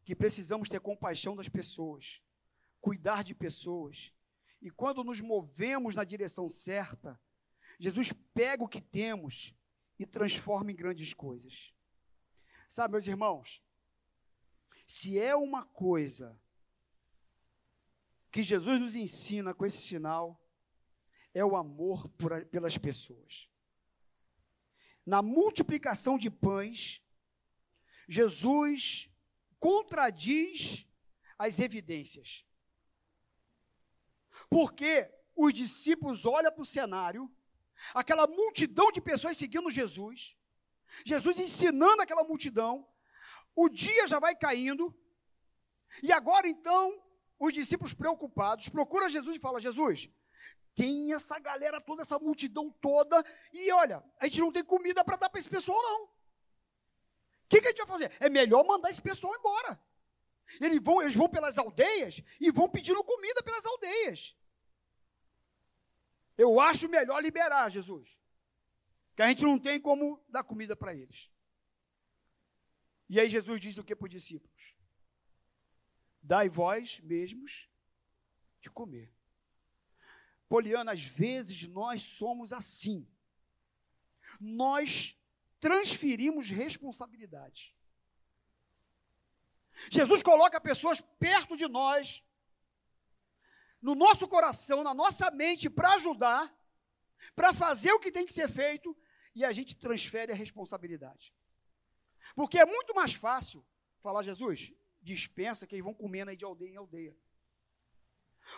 [0.03, 2.21] que precisamos ter compaixão das pessoas,
[2.81, 4.13] cuidar de pessoas.
[4.61, 7.19] E quando nos movemos na direção certa,
[7.79, 9.55] Jesus pega o que temos
[9.97, 11.73] e transforma em grandes coisas.
[12.67, 13.63] Sabe, meus irmãos,
[14.85, 16.39] se é uma coisa
[18.31, 20.42] que Jesus nos ensina com esse sinal,
[21.33, 23.49] é o amor por, pelas pessoas.
[25.05, 27.03] Na multiplicação de pães,
[28.07, 29.09] Jesus
[29.59, 30.87] contradiz
[31.37, 32.45] as evidências.
[34.49, 37.31] Porque os discípulos olham para o cenário,
[37.93, 40.37] aquela multidão de pessoas seguindo Jesus,
[41.05, 42.87] Jesus ensinando aquela multidão,
[43.55, 44.95] o dia já vai caindo,
[46.01, 47.03] e agora então
[47.39, 50.09] os discípulos preocupados procuram Jesus e falam: Jesus,
[50.75, 55.17] tem essa galera toda, essa multidão toda, e olha, a gente não tem comida para
[55.17, 56.05] dar para esse pessoal, não.
[56.05, 56.09] O
[57.47, 58.11] que, que a gente vai fazer?
[58.19, 59.79] É melhor mandar esse pessoal embora.
[60.59, 64.35] Eles vão, eles vão pelas aldeias e vão pedindo comida pelas aldeias.
[66.37, 68.19] Eu acho melhor liberar, Jesus.
[69.15, 71.31] Que a gente não tem como dar comida para eles.
[73.07, 74.75] E aí Jesus diz o que para os discípulos?
[76.21, 77.69] Dai vós mesmos
[78.59, 79.13] de comer.
[80.53, 83.09] Poliana, às vezes nós somos assim.
[84.39, 85.17] Nós
[85.59, 87.75] transferimos responsabilidade.
[89.89, 92.23] Jesus coloca pessoas perto de nós,
[93.81, 96.55] no nosso coração, na nossa mente, para ajudar,
[97.35, 98.95] para fazer o que tem que ser feito,
[99.33, 101.35] e a gente transfere a responsabilidade.
[102.35, 103.65] Porque é muito mais fácil
[104.03, 107.17] falar, Jesus, dispensa que eles vão comendo aí de aldeia em aldeia.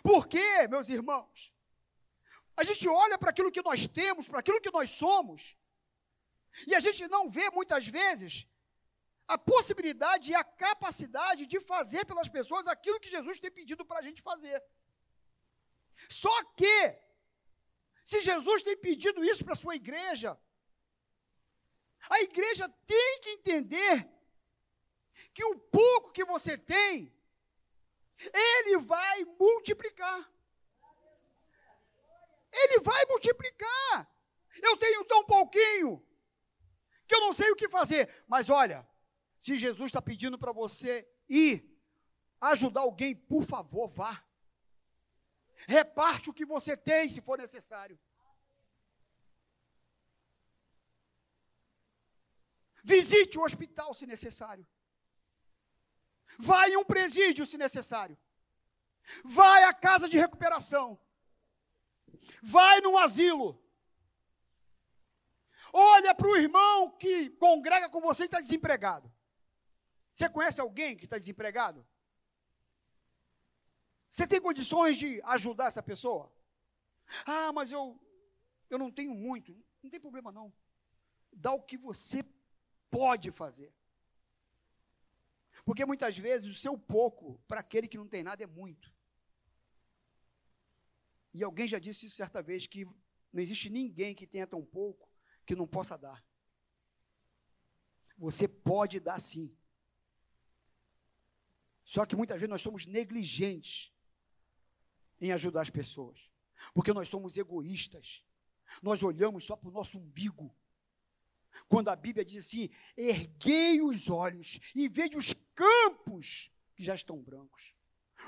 [0.04, 1.55] Por quê, meus irmãos?
[2.58, 5.58] A gente olha para aquilo que nós temos, para aquilo que nós somos,
[6.68, 8.48] e a gente não vê muitas vezes
[9.28, 14.00] a possibilidade e a capacidade de fazer pelas pessoas aquilo que Jesus tem pedido para
[14.00, 14.64] a gente fazer.
[16.10, 16.78] Só que,
[18.04, 20.40] se Jesus tem pedido isso para a sua igreja,
[22.10, 24.08] a igreja tem que entender
[25.34, 27.14] que o pouco que você tem,
[28.34, 30.35] ele vai multiplicar.
[32.64, 34.10] Ele vai multiplicar.
[34.62, 36.06] Eu tenho tão pouquinho
[37.08, 38.24] que eu não sei o que fazer.
[38.28, 38.88] Mas olha,
[39.38, 41.54] se Jesus está pedindo para você ir
[42.40, 44.24] ajudar alguém, por favor, vá.
[45.68, 48.00] Reparte o que você tem, se for necessário.
[52.84, 54.66] Visite o hospital, se necessário.
[56.38, 58.18] Vá em um presídio, se necessário.
[59.24, 61.00] Vai à casa de recuperação.
[62.42, 63.62] Vai num asilo.
[65.72, 69.12] Olha para o irmão que congrega com você e está desempregado.
[70.14, 71.86] Você conhece alguém que está desempregado?
[74.10, 76.32] Você tem condições de ajudar essa pessoa?
[77.26, 78.00] Ah, mas eu,
[78.70, 79.54] eu não tenho muito.
[79.84, 80.54] Não tem problema não.
[81.34, 82.24] Dá o que você
[82.90, 83.74] pode fazer.
[85.66, 88.95] Porque muitas vezes o seu pouco, para aquele que não tem nada, é muito.
[91.36, 95.12] E alguém já disse isso certa vez, que não existe ninguém que tenha tão pouco
[95.46, 96.26] que não possa dar.
[98.18, 99.54] Você pode dar sim.
[101.84, 103.94] Só que muitas vezes nós somos negligentes
[105.20, 106.32] em ajudar as pessoas,
[106.74, 108.26] porque nós somos egoístas.
[108.82, 110.56] Nós olhamos só para o nosso umbigo.
[111.68, 117.22] Quando a Bíblia diz assim: erguei os olhos e vejo os campos que já estão
[117.22, 117.76] brancos.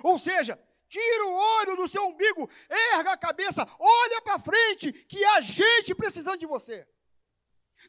[0.04, 2.50] Ou seja, tira o olho do seu umbigo,
[2.94, 6.88] erga a cabeça, olha para frente, que há gente precisando de você,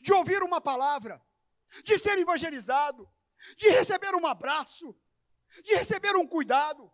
[0.01, 1.25] de ouvir uma palavra,
[1.85, 3.11] de ser evangelizado,
[3.57, 4.99] de receber um abraço,
[5.63, 6.93] de receber um cuidado.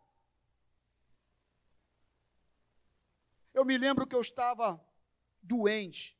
[3.52, 4.84] Eu me lembro que eu estava
[5.40, 6.18] doente,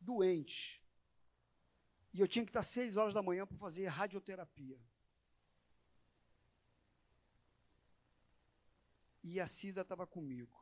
[0.00, 0.84] doente,
[2.12, 4.78] e eu tinha que estar seis horas da manhã para fazer radioterapia.
[9.22, 10.58] E a Cida estava comigo.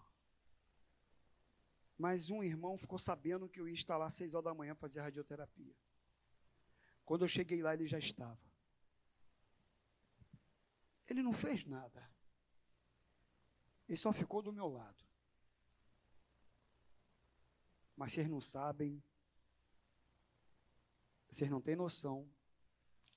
[1.96, 4.74] Mas um irmão ficou sabendo que eu ia estar lá às seis horas da manhã
[4.74, 5.74] para fazer radioterapia.
[7.04, 8.38] Quando eu cheguei lá, ele já estava.
[11.08, 12.08] Ele não fez nada.
[13.88, 15.04] Ele só ficou do meu lado.
[17.96, 19.02] Mas vocês não sabem,
[21.28, 22.30] vocês não têm noção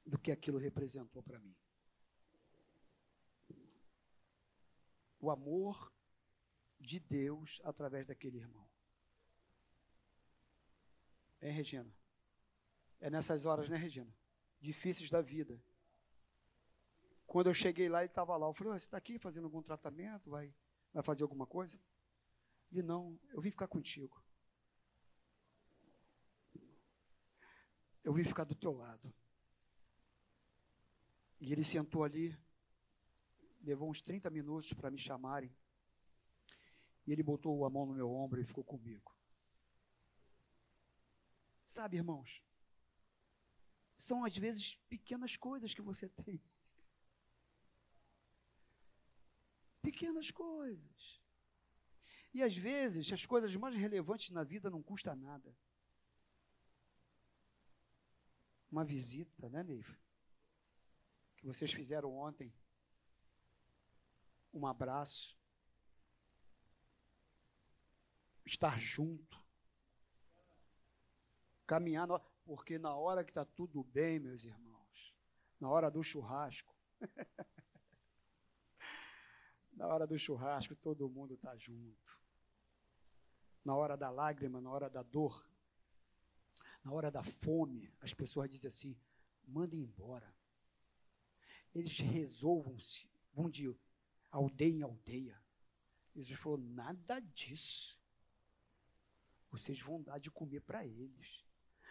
[0.04, 1.56] do que aquilo representou para mim.
[5.22, 5.93] O amor
[6.80, 8.67] de Deus através daquele irmão.
[11.39, 11.89] É, Regina?
[12.99, 14.11] É nessas horas, né, Regina?
[14.59, 15.63] Difíceis da vida.
[17.26, 18.47] Quando eu cheguei lá, ele estava lá.
[18.47, 20.30] Eu falei, você está aqui fazendo algum tratamento?
[20.30, 20.53] Vai,
[20.93, 21.80] vai fazer alguma coisa?
[22.72, 24.22] Ele, não, eu vim ficar contigo.
[28.03, 29.13] Eu vim ficar do teu lado.
[31.39, 32.38] E ele sentou ali,
[33.64, 35.53] levou uns 30 minutos para me chamarem.
[37.05, 39.16] E ele botou a mão no meu ombro e ficou comigo.
[41.66, 42.43] Sabe, irmãos,
[43.95, 46.41] são às vezes pequenas coisas que você tem.
[49.82, 51.22] Pequenas coisas.
[52.34, 55.55] E às vezes as coisas mais relevantes na vida não custa nada.
[58.72, 59.97] Uma visita, né, Neiva?
[61.38, 62.53] Que vocês fizeram ontem.
[64.54, 65.38] Um abraço.
[68.45, 69.41] Estar junto.
[71.66, 72.20] Caminhar, no...
[72.43, 75.14] porque na hora que está tudo bem, meus irmãos,
[75.60, 76.76] na hora do churrasco,
[79.82, 82.20] Na hora do churrasco, todo mundo está junto.
[83.66, 85.43] Na hora da lágrima, na hora da dor,
[86.84, 88.95] na hora da fome, as pessoas dizem assim:
[89.47, 90.32] mandem embora.
[91.74, 93.76] Eles resolvam-se, vão de
[94.32, 95.40] aldeia em aldeia.
[96.16, 98.00] Jesus falou: nada disso.
[99.50, 101.46] Vocês vão dar de comer para eles.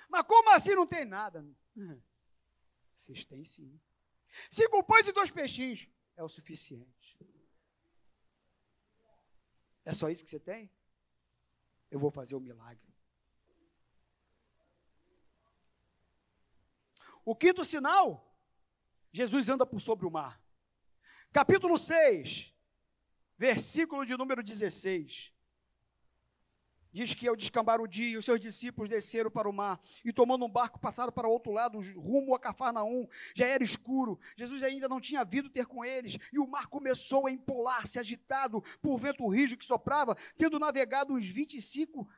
[0.09, 1.47] Mas como assim não tem nada?
[2.95, 3.81] Vocês têm sim.
[4.49, 7.19] Cinco pães e dois peixinhos é o suficiente.
[9.85, 10.71] É só isso que você tem?
[11.91, 12.95] Eu vou fazer o milagre.
[17.25, 18.35] O quinto sinal,
[19.13, 20.40] Jesus anda por sobre o mar.
[21.33, 22.53] Capítulo 6,
[23.39, 25.33] versículo de número 16.
[26.93, 30.45] Diz que ao descambar o dia, os seus discípulos desceram para o mar e, tomando
[30.45, 33.07] um barco, passaram para o outro lado, rumo a Cafarnaum.
[33.33, 37.29] Já era escuro, Jesus ainda não tinha vindo ter com eles, e o mar começou
[37.29, 42.09] a empolar-se, agitado por vento rijo que soprava, tendo navegado uns 25,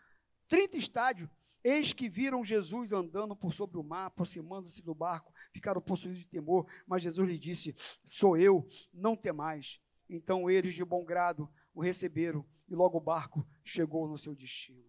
[0.49, 1.29] 30 estádios.
[1.65, 6.27] Eis que viram Jesus andando por sobre o mar, aproximando-se do barco, ficaram possuídos de
[6.27, 9.81] temor, mas Jesus lhe disse: Sou eu, não temais.
[10.09, 14.85] Então eles, de bom grado, o receberam e logo o barco chegou no seu destino.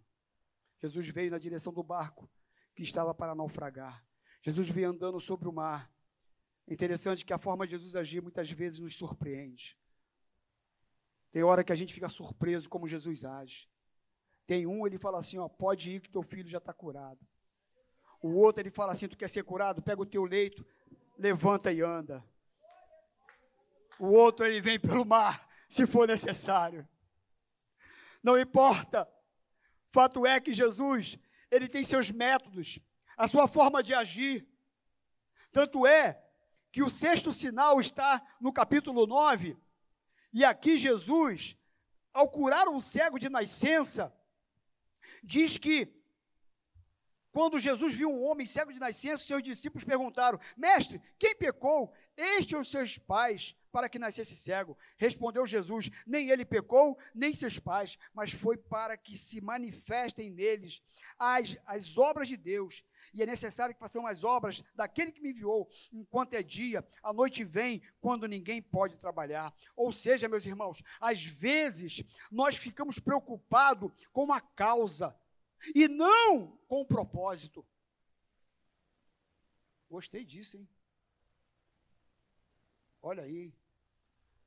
[0.79, 2.29] Jesus veio na direção do barco
[2.75, 4.05] que estava para naufragar.
[4.41, 5.91] Jesus veio andando sobre o mar.
[6.67, 9.77] Interessante que a forma de Jesus agir muitas vezes nos surpreende.
[11.31, 13.69] Tem hora que a gente fica surpreso como Jesus age.
[14.45, 17.19] Tem um, ele fala assim, ó, pode ir que teu filho já está curado.
[18.21, 19.81] O outro, ele fala assim, tu quer ser curado?
[19.81, 20.65] Pega o teu leito,
[21.17, 22.23] levanta e anda.
[23.99, 26.87] O outro, ele vem pelo mar, se for necessário.
[28.21, 29.07] Não importa.
[29.91, 31.19] Fato é que Jesus,
[31.51, 32.79] ele tem seus métodos,
[33.15, 34.47] a sua forma de agir.
[35.51, 36.21] Tanto é
[36.71, 39.55] que o sexto sinal está no capítulo 9,
[40.33, 41.55] e aqui Jesus,
[42.11, 44.11] ao curar um cego de nascença,
[45.23, 45.87] diz que
[47.31, 51.91] quando Jesus viu um homem cego de nascença, seus discípulos perguntaram: Mestre, quem pecou?
[52.15, 53.55] Este ou seus pais?
[53.73, 54.77] Para que nascesse cego?
[54.97, 60.79] Respondeu Jesus: Nem ele pecou, nem seus pais, mas foi para que se manifestem neles
[61.17, 62.85] as, as obras de Deus.
[63.15, 67.11] E é necessário que façam as obras daquele que me enviou, enquanto é dia, a
[67.11, 69.51] noite vem, quando ninguém pode trabalhar.
[69.75, 75.19] Ou seja, meus irmãos, às vezes nós ficamos preocupados com a causa
[75.73, 77.65] e não com o propósito.
[79.89, 80.67] Gostei disso, hein?
[83.01, 83.53] Olha aí,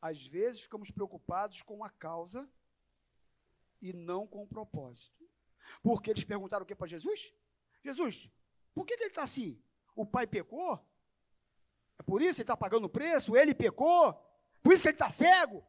[0.00, 2.48] às vezes ficamos preocupados com a causa
[3.80, 5.28] e não com o propósito.
[5.82, 7.34] Porque eles perguntaram o que para Jesus?
[7.82, 8.30] Jesus,
[8.74, 9.60] por que, que ele está assim?
[9.94, 10.74] O pai pecou?
[11.98, 13.36] É por isso ele está pagando o preço?
[13.36, 14.12] Ele pecou?
[14.62, 15.66] Por isso que ele está cego?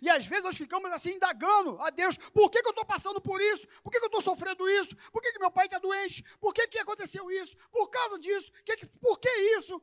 [0.00, 3.20] E às vezes nós ficamos assim indagando a Deus: por que, que eu estou passando
[3.20, 3.66] por isso?
[3.82, 4.96] Por que, que eu estou sofrendo isso?
[5.10, 6.24] Por que, que meu pai está doente?
[6.38, 7.56] Por que, que aconteceu isso?
[7.70, 8.50] Por causa disso?
[8.64, 9.82] Que que, por que isso?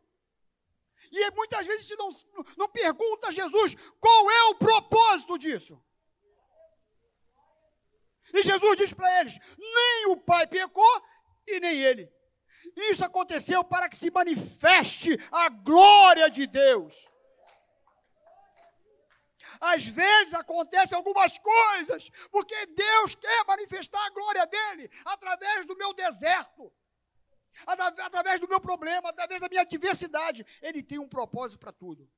[1.12, 2.10] E muitas vezes gente não,
[2.57, 5.82] não pergunta a Jesus qual é o propósito disso.
[8.34, 11.03] E Jesus diz para eles: nem o Pai pecou
[11.47, 12.12] e nem ele.
[12.76, 17.10] Isso aconteceu para que se manifeste a glória de Deus.
[19.60, 25.93] Às vezes acontecem algumas coisas, porque Deus quer manifestar a glória dele através do meu
[25.93, 26.72] deserto,
[27.66, 30.45] através do meu problema, através da minha adversidade.
[30.62, 32.10] Ele tem um propósito para tudo.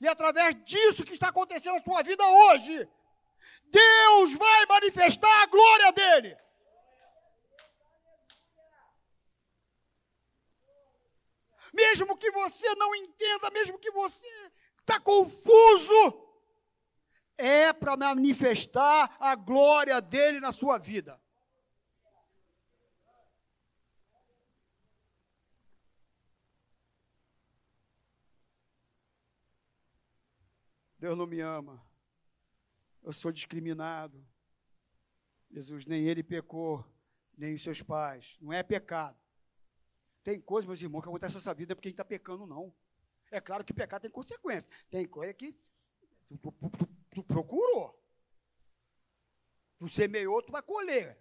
[0.00, 2.88] E através disso que está acontecendo na tua vida hoje,
[3.64, 6.36] Deus vai manifestar a glória dele.
[11.72, 14.26] Mesmo que você não entenda, mesmo que você
[14.80, 16.28] está confuso,
[17.36, 21.20] é para manifestar a glória dele na sua vida.
[30.98, 31.82] Deus não me ama.
[33.02, 34.26] Eu sou discriminado.
[35.50, 36.84] Jesus, nem ele pecou,
[37.36, 38.36] nem os seus pais.
[38.40, 39.18] Não é pecado.
[40.22, 42.74] Tem coisas, meus irmãos, que acontecem nessa vida porque a gente está pecando, não.
[43.30, 44.70] É claro que pecar tem consequência.
[44.90, 45.52] Tem coisa que
[46.26, 47.98] tu, tu, tu, tu procurou.
[49.78, 51.18] Tu semeou, tu vai colher.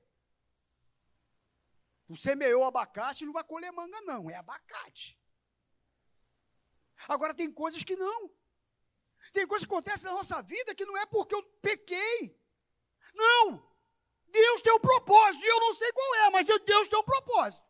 [2.07, 4.29] Tu semeou abacate, não vai colher manga, não.
[4.29, 5.21] É abacate.
[7.07, 8.31] Agora tem coisas que não.
[9.33, 12.39] Tem coisas que acontecem na nossa vida que não é porque eu pequei.
[13.13, 13.65] Não.
[14.27, 17.65] Deus tem um propósito, e eu não sei qual é, mas Deus tem um propósito.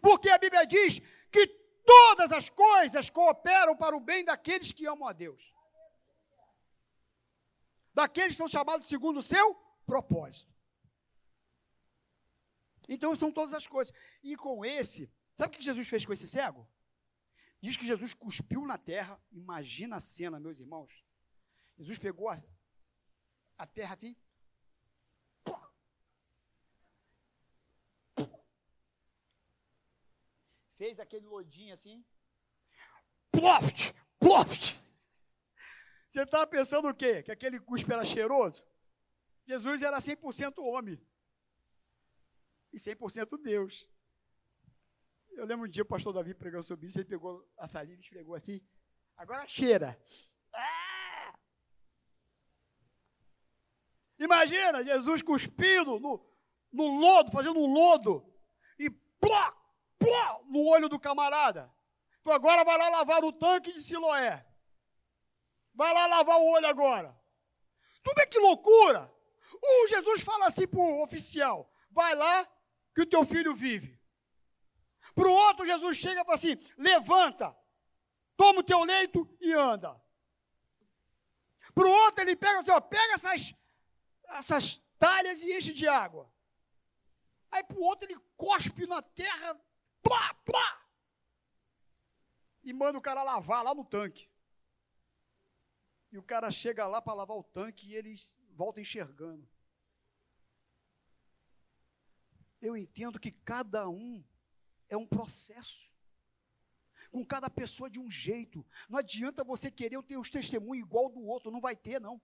[0.00, 1.00] Porque a Bíblia diz
[1.30, 1.46] que
[1.84, 5.54] todas as coisas cooperam para o bem daqueles que amam a Deus.
[7.92, 9.54] Daqueles que são chamados segundo o seu
[9.84, 10.52] propósito.
[12.88, 13.94] Então são todas as coisas.
[14.22, 16.66] E com esse, sabe o que Jesus fez com esse cego?
[17.60, 19.20] Diz que Jesus cuspiu na terra.
[19.30, 21.04] Imagina a cena, meus irmãos.
[21.76, 22.36] Jesus pegou a,
[23.58, 24.16] a terra assim.
[30.76, 32.02] Fez aquele lodinho assim.
[33.30, 33.94] Ploft!
[34.18, 34.80] Ploft!
[36.08, 37.22] Você estava pensando o quê?
[37.22, 38.64] Que aquele cuspe era cheiroso?
[39.46, 41.00] Jesus era 100% homem.
[42.72, 43.86] E 100% Deus.
[45.40, 48.04] Eu lembro um dia o pastor Davi pregando sobre isso, ele pegou a saliva e
[48.04, 48.60] esfregou assim.
[49.16, 49.98] Agora cheira.
[50.52, 51.34] Ah!
[54.18, 56.22] Imagina Jesus cuspindo no,
[56.70, 58.30] no lodo, fazendo um lodo.
[58.78, 59.56] E plá,
[59.98, 61.74] plá, no olho do camarada.
[62.20, 64.46] Então agora vai lá lavar o tanque de Siloé.
[65.72, 67.18] Vai lá lavar o olho agora.
[68.02, 69.10] Tu vê que loucura?
[69.54, 72.46] O Jesus fala assim para o oficial: vai lá
[72.94, 73.99] que o teu filho vive.
[75.14, 77.56] Para o outro, Jesus chega e fala assim: levanta,
[78.36, 80.00] toma o teu leito e anda.
[81.74, 83.54] Para o outro, ele pega assim: ó, pega essas,
[84.28, 86.30] essas talhas e enche de água.
[87.50, 89.60] Aí para o outro, ele cospe na terra,
[90.02, 90.86] plá, plá,
[92.62, 94.30] e manda o cara lavar lá no tanque.
[96.12, 98.14] E o cara chega lá para lavar o tanque e ele
[98.50, 99.48] volta enxergando.
[102.60, 104.22] Eu entendo que cada um
[104.90, 105.88] é um processo.
[107.10, 108.64] Com cada pessoa de um jeito.
[108.88, 112.20] Não adianta você querer ter os testemunhos igual do outro, não vai ter, não.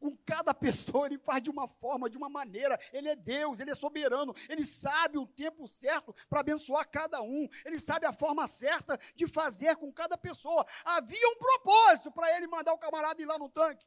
[0.00, 2.78] Com cada pessoa ele faz de uma forma, de uma maneira.
[2.92, 7.48] Ele é Deus, ele é soberano, ele sabe o tempo certo para abençoar cada um.
[7.64, 10.66] Ele sabe a forma certa de fazer com cada pessoa.
[10.84, 13.86] Havia um propósito para ele mandar o camarada ir lá no tanque.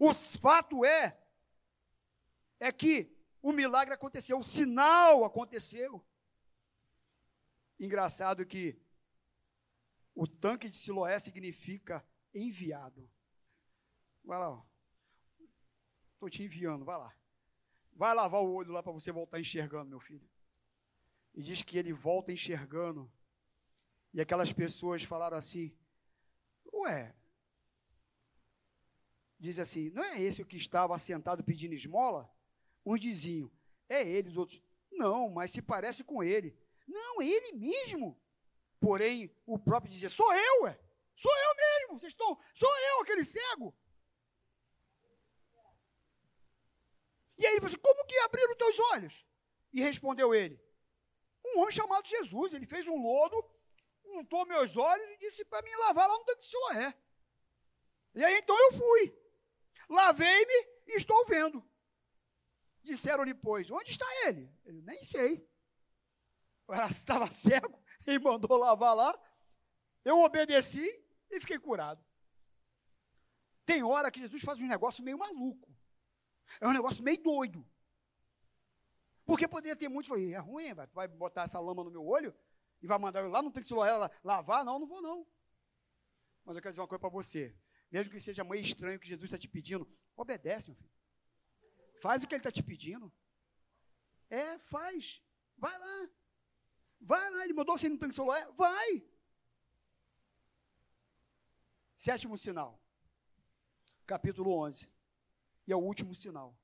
[0.00, 1.16] O fato é
[2.60, 6.04] é que o milagre aconteceu, o sinal aconteceu.
[7.78, 8.80] Engraçado que
[10.14, 13.08] o tanque de Siloé significa enviado.
[14.24, 14.62] Vai lá,
[16.14, 17.14] estou te enviando, vai lá.
[17.92, 20.28] Vai lavar o olho lá para você voltar enxergando, meu filho.
[21.34, 23.10] E diz que ele volta enxergando.
[24.12, 25.76] E aquelas pessoas falaram assim:
[26.72, 27.14] Ué,
[29.38, 32.30] diz assim: Não é esse o que estava sentado pedindo esmola?
[32.88, 33.50] Uns diziam,
[33.86, 36.58] é ele, os outros, não, mas se parece com ele.
[36.86, 38.18] Não, é ele mesmo.
[38.80, 40.80] Porém, o próprio dizia, sou eu, ué.
[41.14, 43.76] Sou eu mesmo, vocês estão, sou eu, aquele cego.
[47.36, 49.26] E aí você, como que abriram os teus olhos?
[49.70, 50.58] E respondeu ele,
[51.44, 53.36] um homem chamado Jesus, ele fez um lodo,
[54.06, 56.94] untou meus olhos e disse para mim lavar lá no tanque de Siloé.
[58.14, 59.14] E aí então eu fui,
[59.90, 61.67] lavei-me e estou vendo.
[62.88, 64.50] Disseram-lhe, pois, onde está ele?
[64.64, 65.46] Ele, nem sei.
[66.90, 69.18] Estava cego, ele mandou lavar lá.
[70.04, 70.86] Eu obedeci
[71.30, 72.04] e fiquei curado.
[73.64, 75.70] Tem hora que Jesus faz um negócio meio maluco.
[76.60, 77.66] É um negócio meio doido.
[79.26, 82.34] Porque poderia ter muitos, falei, é ruim, vai, vai botar essa lama no meu olho?
[82.80, 83.90] e vai mandar eu lá tanque Siloé
[84.22, 84.64] lavar?
[84.64, 85.26] Não, não vou não.
[86.44, 87.54] Mas eu quero dizer uma coisa para você.
[87.90, 90.90] Mesmo que seja meio estranho que Jesus está te pedindo, obedece, meu filho.
[92.00, 93.12] Faz o que ele está te pedindo.
[94.30, 95.22] É, faz.
[95.56, 96.10] Vai lá.
[97.00, 97.44] Vai lá.
[97.44, 98.50] Ele mandou você ir no tanque Siloé?
[98.52, 99.04] Vai.
[101.96, 102.80] Sétimo sinal.
[104.06, 104.88] Capítulo 11.
[105.66, 106.56] E é o último sinal.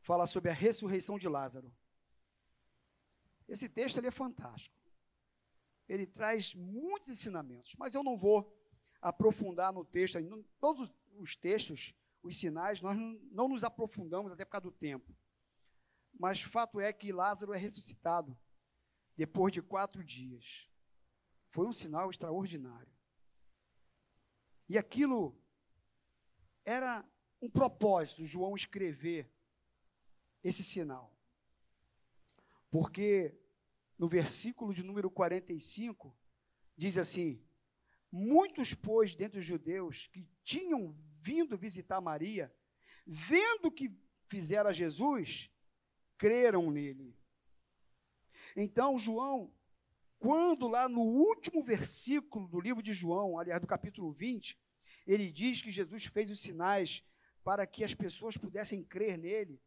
[0.00, 1.74] Fala sobre a ressurreição de Lázaro.
[3.48, 4.76] Esse texto ele é fantástico.
[5.88, 8.52] Ele traz muitos ensinamentos, mas eu não vou
[9.00, 10.18] aprofundar no texto.
[10.58, 11.94] Todos os textos,
[12.26, 12.96] os sinais, nós
[13.30, 15.16] não nos aprofundamos até por causa do tempo.
[16.18, 18.36] Mas fato é que Lázaro é ressuscitado
[19.16, 20.70] depois de quatro dias.
[21.50, 22.92] Foi um sinal extraordinário.
[24.68, 25.40] E aquilo
[26.64, 27.04] era
[27.40, 29.30] um propósito, João escrever
[30.42, 31.16] esse sinal.
[32.70, 33.38] Porque
[33.98, 36.16] no versículo de número 45,
[36.76, 37.42] diz assim:
[38.10, 40.96] Muitos, pois, dentre os judeus que tinham
[41.26, 42.54] vindo visitar Maria,
[43.04, 43.90] vendo o que
[44.28, 45.50] fizera Jesus,
[46.16, 47.18] creram nele.
[48.54, 49.52] Então, João,
[50.20, 54.56] quando lá no último versículo do livro de João, aliás, do capítulo 20,
[55.04, 57.04] ele diz que Jesus fez os sinais
[57.42, 59.60] para que as pessoas pudessem crer nele.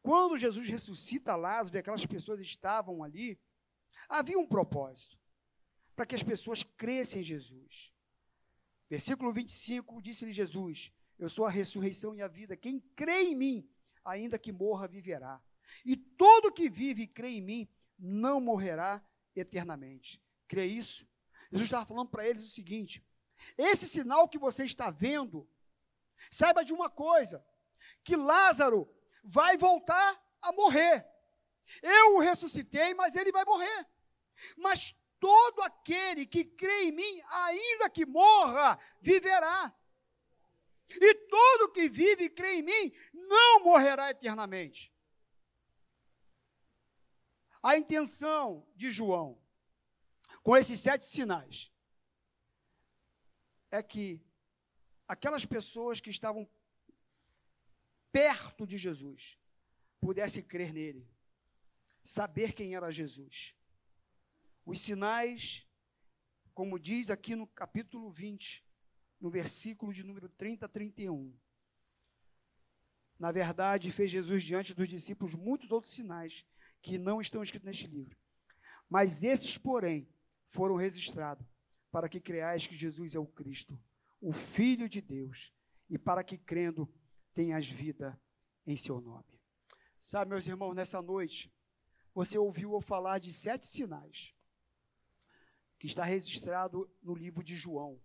[0.00, 3.40] Quando Jesus ressuscita Lázaro e aquelas pessoas estavam ali,
[4.08, 5.18] havia um propósito
[5.96, 7.92] para que as pessoas crescem em Jesus.
[8.90, 12.56] Versículo 25, disse-lhe Jesus: Eu sou a ressurreição e a vida.
[12.56, 13.70] Quem crê em mim,
[14.04, 15.40] ainda que morra, viverá.
[15.84, 19.00] E todo que vive e crê em mim, não morrerá
[19.36, 20.20] eternamente.
[20.48, 21.06] Crê isso?
[21.52, 23.06] Jesus estava falando para eles o seguinte:
[23.56, 25.48] esse sinal que você está vendo,
[26.28, 27.46] saiba de uma coisa:
[28.02, 31.06] que Lázaro vai voltar a morrer.
[31.80, 33.86] Eu o ressuscitei, mas ele vai morrer.
[34.56, 39.72] Mas todo aquele que crê em mim, ainda que morra, viverá.
[40.88, 44.92] E todo que vive e crê em mim não morrerá eternamente.
[47.62, 49.38] A intenção de João,
[50.42, 51.70] com esses sete sinais,
[53.70, 54.20] é que
[55.06, 56.48] aquelas pessoas que estavam
[58.10, 59.38] perto de Jesus
[60.00, 61.06] pudesse crer nele,
[62.02, 63.54] saber quem era Jesus.
[64.64, 65.66] Os sinais,
[66.54, 68.64] como diz aqui no capítulo 20,
[69.20, 71.36] no versículo de número 30 a 31.
[73.18, 76.46] Na verdade, fez Jesus diante dos discípulos muitos outros sinais
[76.80, 78.16] que não estão escritos neste livro.
[78.88, 80.08] Mas esses, porém,
[80.46, 81.46] foram registrados
[81.90, 83.78] para que creais que Jesus é o Cristo,
[84.20, 85.52] o Filho de Deus,
[85.88, 86.90] e para que crendo
[87.34, 88.20] tenhas vida
[88.66, 89.40] em seu nome.
[89.98, 91.52] Sabe, meus irmãos, nessa noite,
[92.14, 94.34] você ouviu eu falar de sete sinais
[95.80, 97.98] que está registrado no livro de João.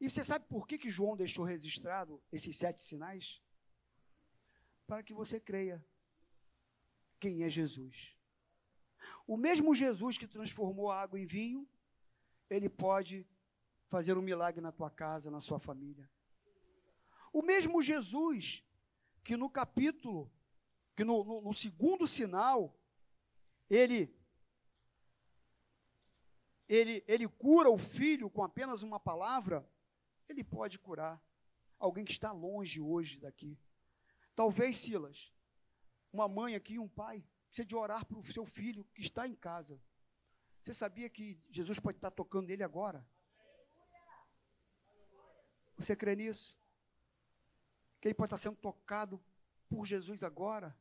[0.00, 3.40] E você sabe por que, que João deixou registrado esses sete sinais?
[4.88, 5.82] Para que você creia
[7.20, 8.16] quem é Jesus.
[9.24, 11.66] O mesmo Jesus que transformou a água em vinho,
[12.50, 13.24] ele pode
[13.88, 16.10] fazer um milagre na tua casa, na sua família.
[17.32, 18.64] O mesmo Jesus
[19.22, 20.28] que no capítulo,
[20.96, 22.76] que no, no, no segundo sinal,
[23.70, 24.12] ele,
[26.68, 29.68] ele, ele cura o filho com apenas uma palavra,
[30.28, 31.22] ele pode curar
[31.78, 33.58] alguém que está longe hoje daqui.
[34.34, 35.32] Talvez, Silas,
[36.12, 39.34] uma mãe aqui, um pai, precisa de orar para o seu filho que está em
[39.34, 39.80] casa.
[40.62, 43.06] Você sabia que Jesus pode estar tocando nele agora?
[45.76, 46.58] Você crê nisso?
[48.06, 49.20] que ele pode estar sendo tocado
[49.68, 50.76] por Jesus agora.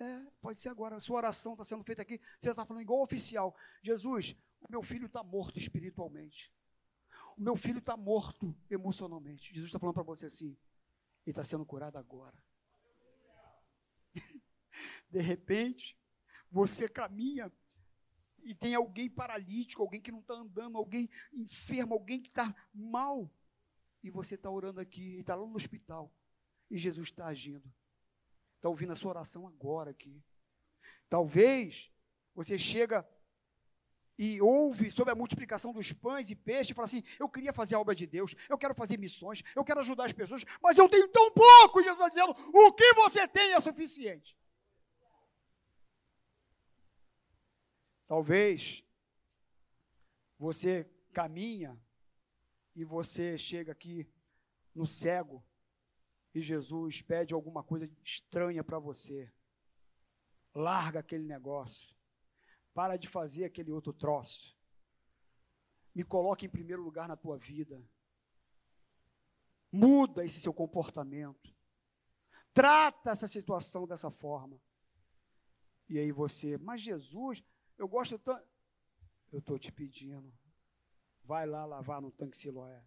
[0.00, 1.00] É, pode ser agora.
[1.00, 2.20] Sua oração está sendo feita aqui.
[2.38, 3.56] Você está falando igual oficial.
[3.82, 6.52] Jesus, o meu filho está morto espiritualmente.
[7.36, 9.52] O meu filho está morto emocionalmente.
[9.52, 10.56] Jesus está falando para você assim.
[11.26, 12.36] Ele está sendo curado agora.
[15.10, 15.98] De repente,
[16.50, 17.52] você caminha
[18.42, 23.30] e tem alguém paralítico, alguém que não está andando, alguém enfermo, alguém que está mal
[24.02, 26.12] e você está orando aqui, está lá no hospital,
[26.70, 27.70] e Jesus está agindo.
[28.58, 30.20] Está ouvindo a sua oração agora aqui.
[31.08, 31.92] Talvez
[32.34, 33.08] você chega
[34.18, 37.76] e ouve sobre a multiplicação dos pães e peixes e fala assim: Eu queria fazer
[37.76, 40.88] a obra de Deus, eu quero fazer missões, eu quero ajudar as pessoas, mas eu
[40.88, 41.80] tenho tão pouco.
[41.80, 44.36] Jesus está dizendo: O que você tem é suficiente.
[48.08, 48.84] Talvez
[50.36, 51.80] você caminha
[52.74, 54.10] e você chega aqui
[54.74, 55.44] no cego
[56.38, 59.30] e Jesus pede alguma coisa estranha para você.
[60.54, 61.94] Larga aquele negócio.
[62.72, 64.56] Para de fazer aquele outro troço.
[65.94, 67.82] Me coloque em primeiro lugar na tua vida.
[69.70, 71.54] Muda esse seu comportamento.
[72.54, 74.60] Trata essa situação dessa forma.
[75.88, 77.42] E aí você, mas Jesus,
[77.76, 78.46] eu gosto tanto.
[79.32, 80.32] Eu estou te pedindo,
[81.22, 82.82] vai lá lavar no tanque Siloé.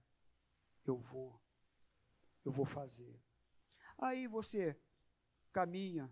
[0.86, 1.40] Eu vou.
[2.44, 3.22] Eu vou fazer.
[4.02, 4.76] Aí você
[5.54, 6.12] caminha,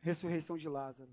[0.00, 1.10] ressurreição de Lázaro.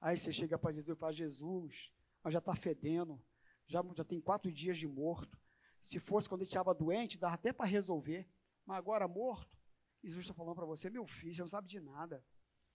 [0.00, 1.92] Aí você chega para Jesus e fala: Jesus,
[2.22, 3.20] mas já está fedendo,
[3.66, 5.36] já, já tem quatro dias de morto.
[5.80, 8.28] Se fosse quando ele estava doente, dava até para resolver.
[8.64, 9.58] Mas agora morto,
[10.04, 12.24] Jesus está falando para você: meu filho, você não sabe de nada.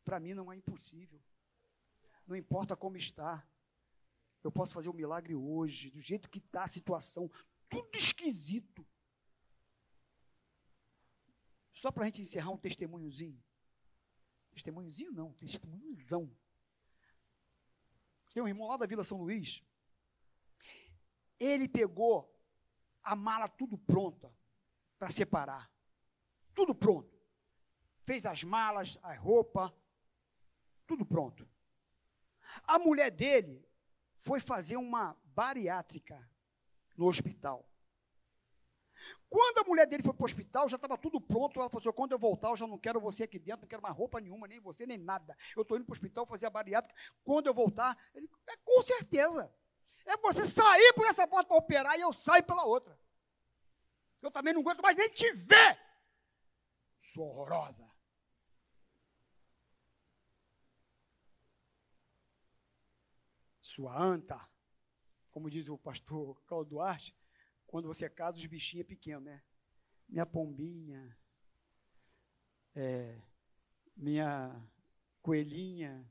[0.04, 1.22] Para mim não é impossível.
[2.28, 3.48] Não importa como está.
[4.44, 7.32] Eu posso fazer o um milagre hoje, do jeito que está a situação,
[7.70, 8.86] tudo esquisito.
[11.84, 13.38] Só para a gente encerrar um testemunhozinho.
[14.53, 16.34] Testemunhozinho não, testemunhozão.
[18.34, 19.61] Tem um irmão lá da Vila São Luís.
[21.38, 22.34] Ele pegou
[23.03, 24.34] a mala tudo pronta
[24.97, 25.69] para separar.
[26.55, 27.21] Tudo pronto.
[28.05, 29.75] Fez as malas, a roupa,
[30.88, 31.45] tudo pronto.
[32.63, 33.61] A mulher dele
[34.15, 36.31] foi fazer uma bariátrica
[36.95, 37.69] no hospital.
[39.30, 41.60] Quando a mulher dele foi para o hospital, já estava tudo pronto.
[41.60, 43.82] Ela falou assim: quando eu voltar, eu já não quero você aqui dentro, não quero
[43.82, 45.36] mais roupa nenhuma, nem você, nem nada.
[45.56, 46.95] Eu estou indo para o hospital fazer a bariátrica.
[47.24, 49.54] Quando eu voltar, ele, é com certeza.
[50.06, 52.99] É você sair por essa porta para operar e eu saio pela outra.
[54.22, 55.80] Eu também não aguento mais nem te ver.
[56.97, 57.91] Sua horrorosa.
[63.62, 64.39] Sua anta.
[65.32, 67.16] Como diz o pastor Cláudio Duarte,
[67.74, 69.41] quando você casa, os bichinhos é pequeno, né?
[70.07, 71.17] Minha pombinha,
[72.76, 73.19] é,
[73.97, 74.63] minha
[75.24, 76.07] coelhinha.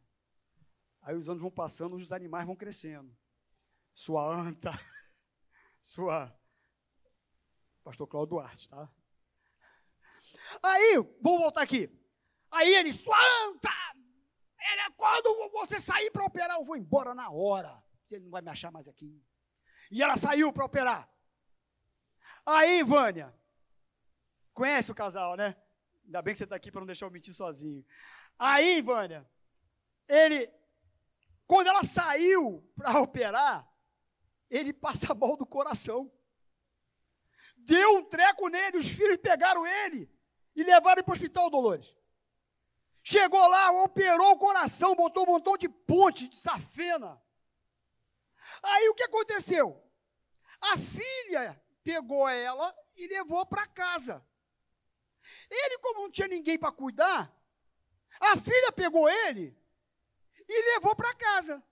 [1.02, 3.16] Aí os anos vão passando, os animais vão crescendo.
[3.94, 4.72] Sua anta,
[5.80, 6.36] sua.
[7.84, 8.92] Pastor Cláudio Duarte, tá?
[10.64, 11.88] Aí, vamos voltar aqui.
[12.50, 13.70] Aí ele, sua anta!
[14.58, 17.80] Ele é quando você sair para operar, eu vou embora na hora.
[18.04, 19.24] Você não vai me achar mais aqui.
[19.92, 21.11] E ela saiu para operar.
[22.44, 23.32] Aí, Vânia,
[24.52, 25.56] conhece o casal, né?
[26.04, 27.84] Ainda bem que você está aqui para não deixar eu mentir sozinho.
[28.38, 29.28] Aí, Vânia,
[30.08, 30.52] ele,
[31.46, 33.68] quando ela saiu para operar,
[34.50, 36.10] ele passa mal do coração.
[37.56, 40.10] Deu um treco nele, os filhos pegaram ele
[40.54, 41.96] e levaram para o hospital, Dolores.
[43.02, 47.20] Chegou lá, operou o coração, botou um montão de ponte, de safena.
[48.62, 49.82] Aí o que aconteceu?
[50.60, 54.26] A filha pegou ela e levou para casa.
[55.48, 57.32] Ele, como não tinha ninguém para cuidar,
[58.20, 59.56] a filha pegou ele
[60.48, 61.62] e levou para casa.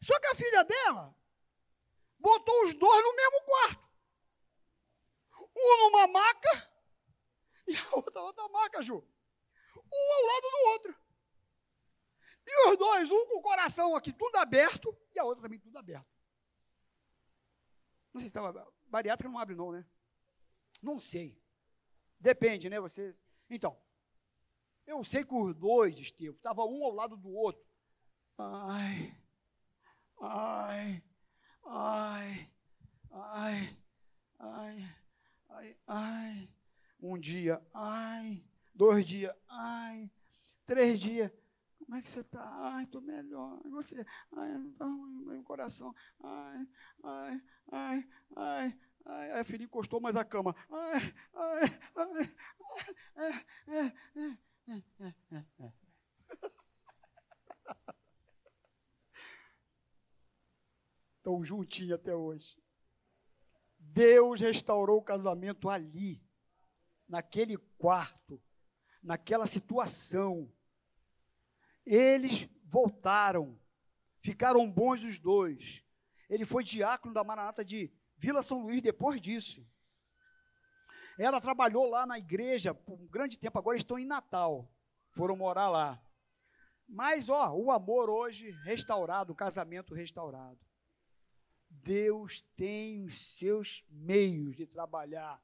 [0.00, 1.14] Só que a filha dela
[2.18, 3.84] botou os dois no mesmo quarto.
[5.56, 6.70] Um numa maca
[7.66, 8.96] e a outra outra maca, Ju.
[8.96, 11.04] Um ao lado do outro.
[12.46, 15.78] E os dois, um com o coração aqui tudo aberto e a outra também tudo
[15.78, 16.06] aberto.
[18.12, 18.52] Não sei se estava
[18.94, 19.84] Bariátrica não abre não, né?
[20.80, 21.36] Não sei.
[22.20, 22.78] Depende, né?
[22.78, 23.26] Vocês.
[23.50, 23.76] Então,
[24.86, 27.60] eu sei que os dois, Estevam, estavam um ao lado do outro.
[28.38, 29.20] Ai,
[30.20, 31.02] ai,
[31.64, 32.50] ai,
[33.10, 33.78] ai,
[34.38, 34.96] ai,
[35.48, 36.54] ai, ai.
[37.00, 38.44] Um dia, ai.
[38.72, 40.08] Dois dias, ai.
[40.64, 41.32] Três dias,
[41.84, 42.42] como é que você está?
[42.74, 43.60] Ai, estou melhor.
[43.64, 44.06] E você?
[44.32, 45.94] Ai, ruim meu coração.
[46.20, 46.68] Ai,
[47.02, 50.56] ai, ai, ai, a filha encostou mais a cama.
[50.70, 52.34] Ai, ai, ai,
[61.18, 62.56] Estão juntinhos até hoje.
[63.78, 66.22] Deus restaurou o casamento ali,
[67.06, 68.42] naquele quarto,
[69.02, 70.50] naquela situação.
[71.84, 73.60] Eles voltaram,
[74.20, 75.84] ficaram bons os dois.
[76.28, 77.92] Ele foi diácono da Maranata de
[78.24, 79.62] Vila São Luís depois disso.
[81.18, 84.72] Ela trabalhou lá na igreja por um grande tempo, agora estão em Natal.
[85.10, 86.02] Foram morar lá.
[86.88, 90.58] Mas, ó, o amor hoje restaurado, o casamento restaurado.
[91.68, 95.42] Deus tem os seus meios de trabalhar,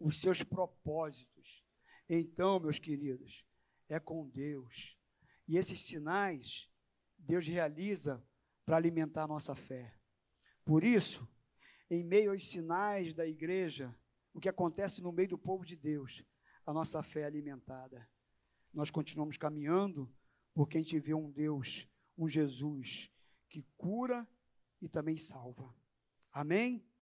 [0.00, 1.64] os seus propósitos.
[2.08, 3.44] Então, meus queridos,
[3.88, 4.98] é com Deus.
[5.46, 6.68] E esses sinais
[7.16, 8.20] Deus realiza
[8.64, 9.94] para alimentar a nossa fé.
[10.64, 11.28] Por isso,
[11.90, 13.94] em meio aos sinais da igreja,
[14.32, 16.24] o que acontece no meio do povo de Deus,
[16.64, 18.08] a nossa fé é alimentada.
[18.72, 20.08] Nós continuamos caminhando
[20.54, 23.10] porque a gente vê um Deus, um Jesus
[23.48, 24.26] que cura
[24.80, 25.74] e também salva.
[26.32, 26.84] Amém?